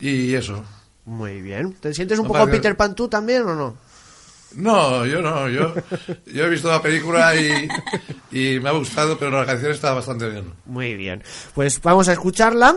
y 0.00 0.34
eso. 0.34 0.64
Muy 1.04 1.40
bien. 1.40 1.72
¿Te 1.74 1.94
sientes 1.94 2.18
un 2.18 2.26
No, 2.26 2.32
poco 2.32 2.46
que- 2.46 2.52
Peter 2.52 2.76
Pan 2.76 2.94
tú 2.94 3.08
también 3.08 3.42
o 3.42 3.54
no? 3.54 3.76
No, 4.54 5.04
yo 5.04 5.20
no, 5.20 5.48
yo, 5.48 5.74
yo 6.32 6.44
he 6.44 6.48
visto 6.48 6.68
la 6.68 6.80
película 6.80 7.34
y, 7.34 7.68
y 8.30 8.60
me 8.60 8.68
ha 8.70 8.72
gustado, 8.72 9.18
pero 9.18 9.32
la 9.32 9.44
canción 9.44 9.72
está 9.72 9.92
bastante 9.92 10.28
bien. 10.30 10.52
Muy 10.64 10.94
bien. 10.94 11.22
Pues 11.54 11.80
vamos 11.82 12.08
a 12.08 12.12
escucharla. 12.12 12.76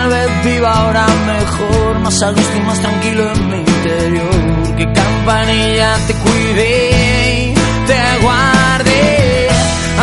Tal 0.00 0.08
vez 0.08 0.44
viva 0.44 0.72
ahora 0.72 1.06
mejor, 1.26 1.98
más 1.98 2.22
a 2.22 2.32
y 2.32 2.60
más 2.60 2.78
tranquilo 2.80 3.32
en 3.34 3.48
mi 3.50 3.56
interior. 3.58 4.76
Que 4.78 4.92
campanilla 4.94 5.94
te 6.06 6.14
cuide 6.14 7.54
te 7.86 8.22
guarde. 8.22 9.48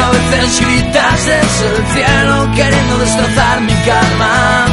A 0.04 0.12
veces 0.12 0.62
gritas 0.62 1.26
desde 1.26 1.68
el 1.78 1.88
cielo 1.96 2.52
queriendo 2.56 2.98
destrozar 3.00 3.62
mi 3.62 3.74
calma. 3.90 4.66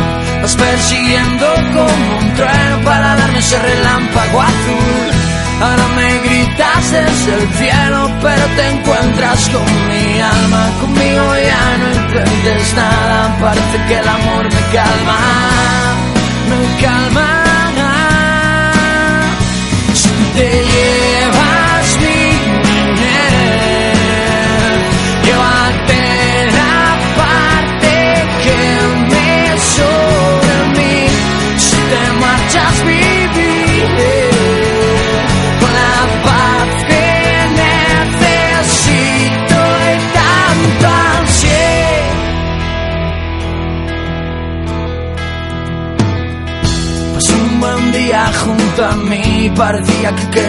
Vas 0.42 0.56
persiguiendo 0.56 1.46
como 1.72 2.18
un 2.18 2.34
trueno 2.34 2.84
para 2.84 3.16
darme 3.16 3.38
ese 3.38 3.58
relámpago 3.58 4.42
azul. 4.42 5.06
Ahora 5.62 5.87
me 5.96 6.18
gritas 6.18 6.92
desde 6.92 7.34
el 7.34 7.48
cielo, 7.54 8.10
pero 8.24 8.46
te 8.56 8.68
encuentras 8.70 9.50
con 9.50 9.88
mi 9.88 10.18
alma. 10.18 10.70
Conmigo 10.80 11.26
ya 11.37 11.76
no 11.76 11.87
intentes 12.00 12.74
nada, 12.74 13.37
parece 13.38 13.76
que 13.87 13.98
el 13.98 14.08
amor 14.08 14.44
me 14.44 14.60
calma, 14.72 15.18
me 16.48 16.82
calma. 16.82 17.43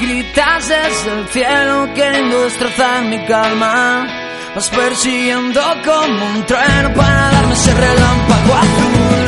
Gritas 0.00 0.68
desde 0.68 1.20
el 1.20 1.28
cielo 1.28 1.88
queriendo 1.94 2.44
destrozar 2.44 3.02
mi 3.04 3.18
calma. 3.26 4.06
Vas 4.54 4.68
persiguiendo 4.70 5.60
como 5.84 6.26
un 6.26 6.46
trueno 6.46 6.94
para 6.94 7.30
darme 7.30 7.52
ese 7.52 7.72
relámpago 7.74 8.54
azul. 8.54 9.22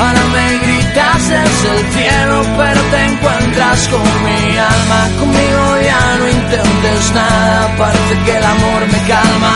Ahora 0.00 0.24
me 0.32 0.58
gritas 0.58 1.28
desde 1.28 1.78
el 1.78 1.92
cielo, 1.92 2.42
pero 2.56 2.80
te 2.90 3.04
encuentras 3.04 3.88
con 3.88 4.02
mi 4.24 4.56
alma. 4.56 5.08
Conmigo 5.18 5.80
ya 5.82 6.16
no 6.18 6.28
intentes 6.28 7.14
nada, 7.14 7.76
parece 7.76 8.22
que 8.24 8.36
el 8.36 8.44
amor 8.44 8.86
me 8.92 9.08
calma, 9.08 9.54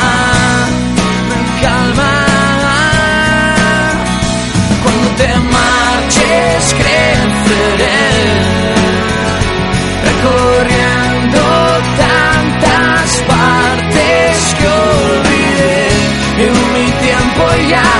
tiempo 17.71 18.00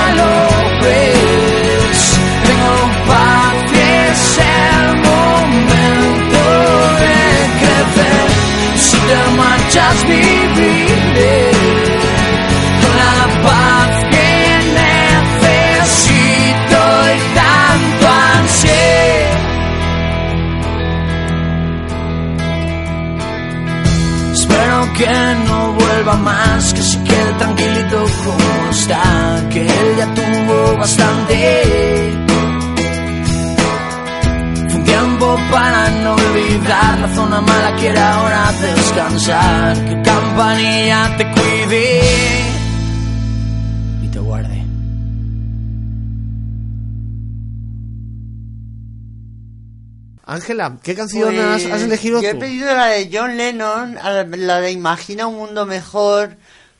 Ángela, 50.41 50.77
¿qué 50.81 50.95
canción 50.95 51.37
has, 51.39 51.65
has 51.65 51.81
elegido 51.83 52.19
Pues, 52.19 52.31
yo 52.33 52.37
tú? 52.39 52.43
he 52.43 52.47
pedido 52.47 52.73
la 52.73 52.87
de 52.87 53.09
John 53.13 53.37
Lennon, 53.37 53.97
a 53.97 54.23
la, 54.23 54.59
de 54.59 54.71
Imagina 54.71 55.27
un 55.27 55.35
mundo 55.35 55.65
mejor, 55.67 56.35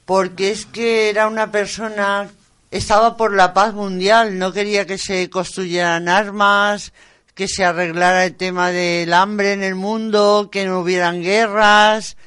porque 0.06 0.50
es 0.52 0.66
que 0.66 1.10
era 1.12 1.28
una 1.28 1.52
persona, 1.52 2.28
estaba 2.72 3.18
por 3.18 3.34
la 3.36 3.54
paz 3.54 3.74
mundial, 3.76 4.40
no 4.40 4.52
quería 4.52 4.86
que 4.88 4.98
se 4.98 5.30
construyeran 5.30 6.10
armas, 6.10 6.92
que 7.36 7.48
se 7.48 7.64
arreglara 7.64 8.26
el 8.26 8.36
tema 8.36 8.72
del 8.72 9.14
hambre 9.14 9.54
en 9.54 9.62
el 9.64 9.76
mundo, 9.76 10.50
que 10.52 10.66
no 10.66 10.80
hubieran 10.80 11.22
guerras, 11.22 12.18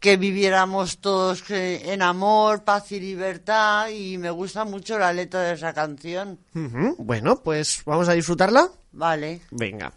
que 0.00 0.18
viviéramos 0.18 0.98
todos 0.98 1.42
eh, 1.50 1.92
en 1.92 2.02
amor, 2.02 2.62
paz 2.62 2.92
y 2.92 3.00
libertad, 3.00 3.88
y 3.88 4.18
me 4.18 4.30
gusta 4.30 4.64
mucho 4.66 4.98
la 4.98 5.14
letra 5.14 5.40
de 5.40 5.54
esa 5.54 5.72
canción. 5.72 6.38
Bueno, 6.98 7.40
pues 7.42 7.80
vamos 7.86 8.06
a 8.10 8.12
disfrutarla. 8.12 8.68
Vale. 8.92 9.40
Venga. 9.50 9.92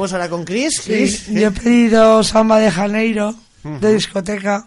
Vamos 0.00 0.14
ahora 0.14 0.30
con 0.30 0.44
Chris. 0.44 0.76
Sí, 0.80 0.90
Chris, 0.92 1.26
yo 1.28 1.48
he 1.48 1.50
pedido 1.50 2.22
Samba 2.24 2.58
de 2.58 2.70
Janeiro, 2.70 3.34
de 3.64 3.92
discoteca, 3.92 4.66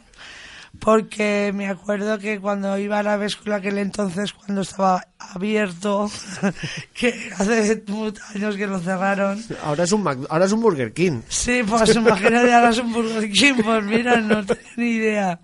porque 0.78 1.52
me 1.56 1.67
acuerdo 1.69 2.19
que 2.19 2.39
cuando 2.39 2.78
iba 2.78 3.00
a 3.00 3.04
la 3.04 3.17
Vescula 3.17 3.56
aquel 3.56 3.80
entonces, 3.80 4.32
cuando 4.32 4.62
estaba 4.62 5.08
abierto, 5.17 6.12
que 6.93 7.32
hace 7.36 7.84
muchos 7.88 8.24
años 8.36 8.56
que 8.58 8.67
lo 8.67 8.78
cerraron. 8.80 9.43
Ahora 9.63 9.86
es 9.86 9.91
un 9.91 10.04
Mac- 10.04 10.19
ahora 10.30 10.46
es 10.46 10.52
un 10.52 10.62
Burger 10.62 10.93
King. 10.93 11.22
Sí, 11.30 11.62
pues 11.67 11.96
imagínate, 11.96 12.54
ahora 12.54 12.69
es 12.69 12.78
un 12.78 12.93
Burger 12.93 13.32
King, 13.32 13.54
pues 13.63 13.84
mira, 13.86 14.17
no 14.17 14.46
tengo 14.46 14.62
ni 14.78 14.91
idea. 14.91 15.39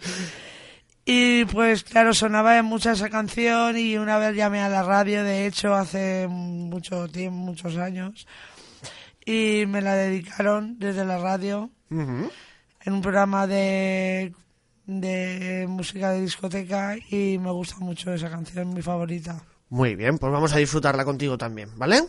Y 1.03 1.45
pues 1.45 1.83
claro, 1.83 2.13
sonaba 2.13 2.61
mucho 2.61 2.91
esa 2.91 3.09
canción 3.09 3.75
y 3.75 3.97
una 3.97 4.19
vez 4.19 4.35
llamé 4.35 4.59
a 4.59 4.69
la 4.69 4.83
radio, 4.83 5.23
de 5.23 5.47
hecho, 5.47 5.73
hace 5.73 6.27
mucho 6.29 7.07
tiempo, 7.07 7.37
muchos 7.37 7.75
años, 7.77 8.27
y 9.25 9.65
me 9.67 9.81
la 9.81 9.95
dedicaron 9.95 10.77
desde 10.79 11.05
la 11.05 11.17
radio 11.17 11.69
en 11.91 12.93
un 12.93 13.01
programa 13.01 13.47
de, 13.47 14.33
de 14.85 15.65
música 15.67 16.11
de 16.11 16.21
discoteca 16.21 16.95
y 17.09 17.37
me 17.37 17.51
gusta 17.51 17.77
mucho 17.79 18.13
esa 18.13 18.29
canción, 18.29 18.73
mi 18.73 18.81
favorita. 18.81 19.43
Muy 19.69 19.95
bien, 19.95 20.17
pues 20.17 20.31
vamos 20.31 20.53
a 20.53 20.57
disfrutarla 20.57 21.05
contigo 21.05 21.37
también, 21.37 21.69
¿vale? 21.77 22.01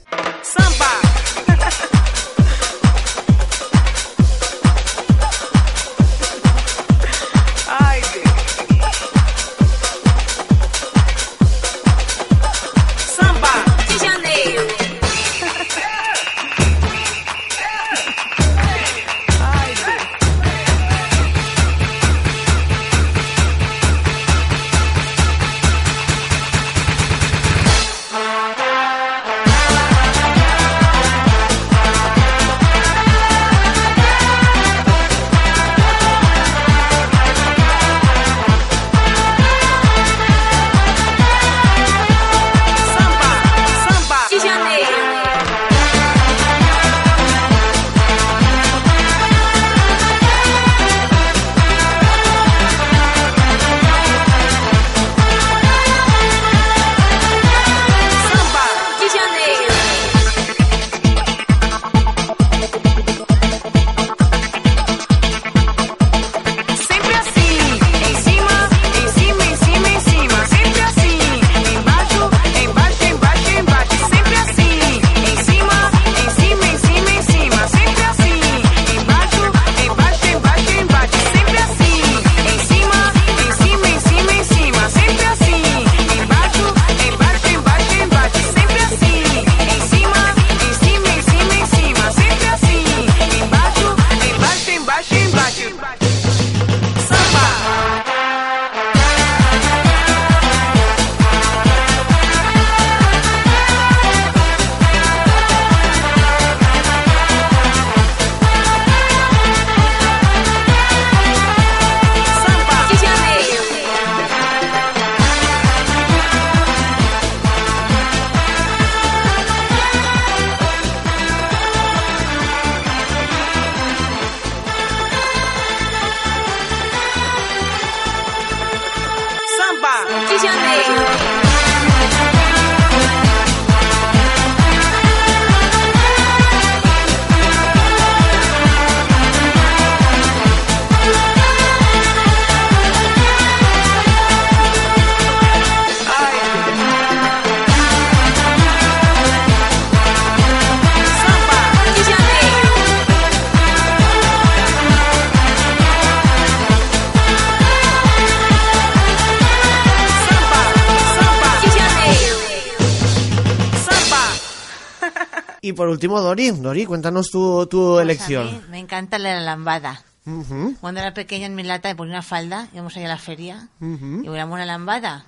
Y 165.61 165.73
por 165.75 165.89
último, 165.89 166.21
Dori. 166.21 166.51
Dori, 166.51 166.87
cuéntanos 166.87 167.31
tu, 167.31 167.67
tu 167.67 167.79
Pues 167.93 167.99
a 168.01 168.03
elección. 168.03 168.47
mí 168.47 168.61
me 168.71 168.79
encanta 168.79 169.19
la 169.19 169.41
lambada. 169.41 170.03
Ujú, 170.27 170.77
Cuando 170.81 171.01
era 171.01 171.15
pequeña 171.15 171.47
en 171.47 171.55
mi 171.55 171.63
lata 171.63 171.89
me 171.89 171.95
ponía 171.97 172.13
una 172.15 172.23
falda, 172.23 172.69
íbamos 172.75 172.95
allá 172.97 173.07
a 173.07 173.09
la 173.09 173.19
feria 173.19 173.69
ujú, 173.81 174.23
y 174.23 174.29
veíamos 174.29 174.55
una 174.55 174.67
lambada. 174.67 175.25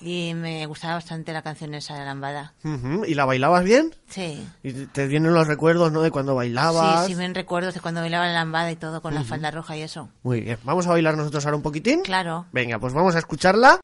Y 0.00 0.32
me 0.34 0.66
gustaba 0.66 0.94
bastante 0.94 1.32
la 1.32 1.42
canción 1.42 1.74
esa 1.74 1.92
de 1.94 2.00
la 2.00 2.06
lambada. 2.06 2.54
ujú. 2.64 3.04
¿Y 3.04 3.14
la 3.14 3.24
bailabas 3.24 3.62
bien? 3.64 3.94
Sí. 4.08 4.44
Y 4.64 4.72
te- 4.86 5.06
vienen 5.06 5.32
los 5.32 5.46
recuerdos, 5.46 5.92
¿no? 5.92 6.02
De 6.02 6.10
cuando 6.10 6.34
bailabas. 6.34 7.06
Sí, 7.06 7.12
sí, 7.12 7.18
me 7.18 7.28
recuerdo 7.32 7.70
de 7.70 7.80
cuando 7.80 8.00
bailaba 8.00 8.26
la 8.26 8.32
lambada 8.32 8.70
y 8.72 8.76
todo 8.76 9.00
con 9.00 9.14
la 9.14 9.22
falda 9.22 9.50
roja 9.52 9.76
y 9.76 9.82
eso. 9.82 10.08
Muy 10.24 10.40
bien. 10.40 10.58
¿Vamos 10.64 10.86
a 10.88 10.90
bailar 10.90 11.16
nosotros 11.16 11.44
ahora 11.44 11.56
un 11.58 11.62
poquitín? 11.62 12.02
Claro. 12.02 12.46
Venga, 12.52 12.78
pues 12.80 12.92
vamos 12.94 13.14
a 13.14 13.18
escucharla. 13.20 13.78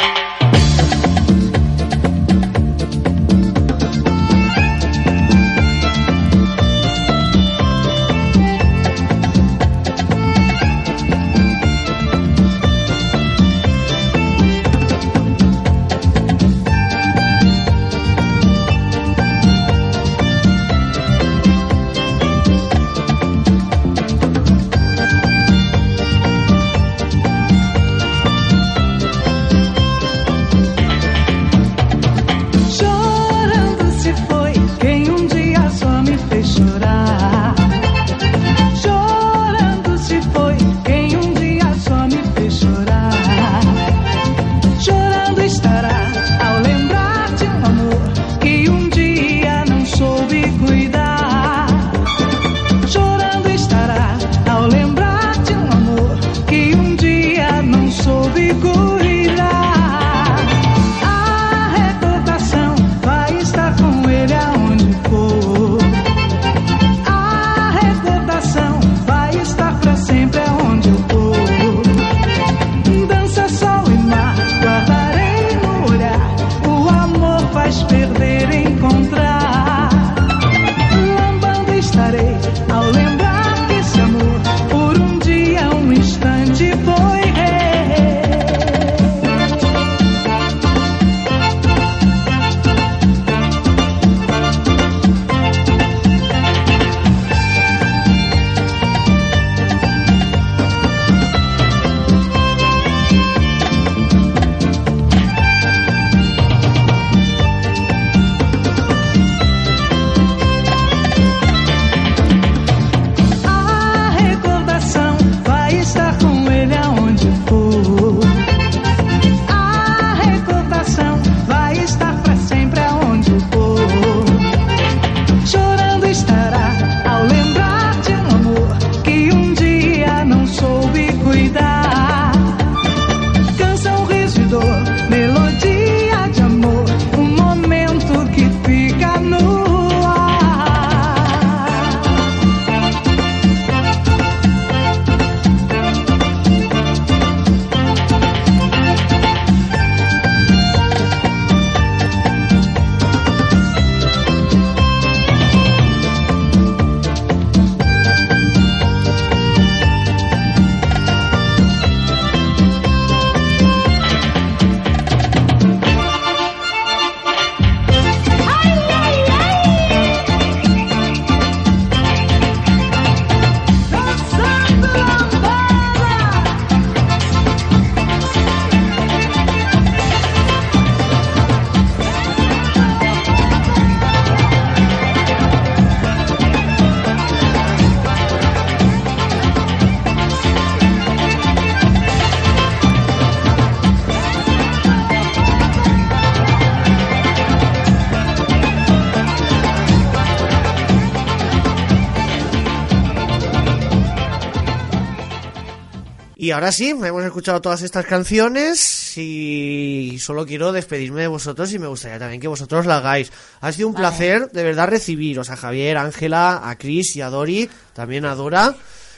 Ahora 206.58 206.72
sí, 206.72 206.88
hemos 206.88 207.22
escuchado 207.22 207.60
todas 207.60 207.82
estas 207.82 208.04
canciones 208.04 209.16
y 209.16 210.18
solo 210.18 210.44
quiero 210.44 210.72
despedirme 210.72 211.20
de 211.20 211.28
vosotros 211.28 211.72
y 211.72 211.78
me 211.78 211.86
gustaría 211.86 212.18
también 212.18 212.40
que 212.40 212.48
vosotros 212.48 212.84
la 212.84 212.96
hagáis. 212.96 213.30
Ha 213.60 213.70
sido 213.70 213.86
un 213.86 213.94
Vale. 213.94 214.08
placer 214.08 214.50
de 214.50 214.64
verdad 214.64 214.88
recibiros 214.88 215.50
a 215.50 215.56
Javier, 215.56 215.96
a 215.96 216.02
Ángela, 216.02 216.68
a 216.68 216.76
Cris 216.76 217.14
y 217.14 217.20
a 217.20 217.30
Dori, 217.30 217.70
también 217.92 218.24
a 218.24 218.34
Dora. 218.34 218.74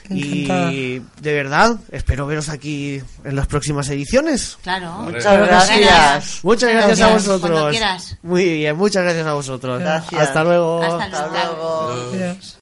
Encantada. 0.07 0.71
Y 0.71 1.01
de 1.19 1.33
verdad, 1.33 1.77
espero 1.91 2.27
veros 2.27 2.49
aquí 2.49 3.01
en 3.23 3.35
las 3.35 3.47
próximas 3.47 3.89
ediciones. 3.89 4.59
Claro. 4.61 4.91
Muchas 4.99 5.47
gracias. 5.47 6.39
Muchas 6.43 6.71
gracias 6.71 7.01
a 7.01 7.13
vosotros. 7.13 7.75
Muy 8.21 8.43
bien, 8.53 8.77
muchas 8.77 9.01
gracias 9.01 9.25
a 9.25 9.33
vosotros. 9.33 9.79
Gracias. 9.79 10.21
Hasta 10.21 10.43
luego. 10.43 10.83
Hasta 10.83 11.05
Hasta 11.05 11.27
luego. 11.27 11.91
luego. 11.91 12.11
Adiós. 12.13 12.57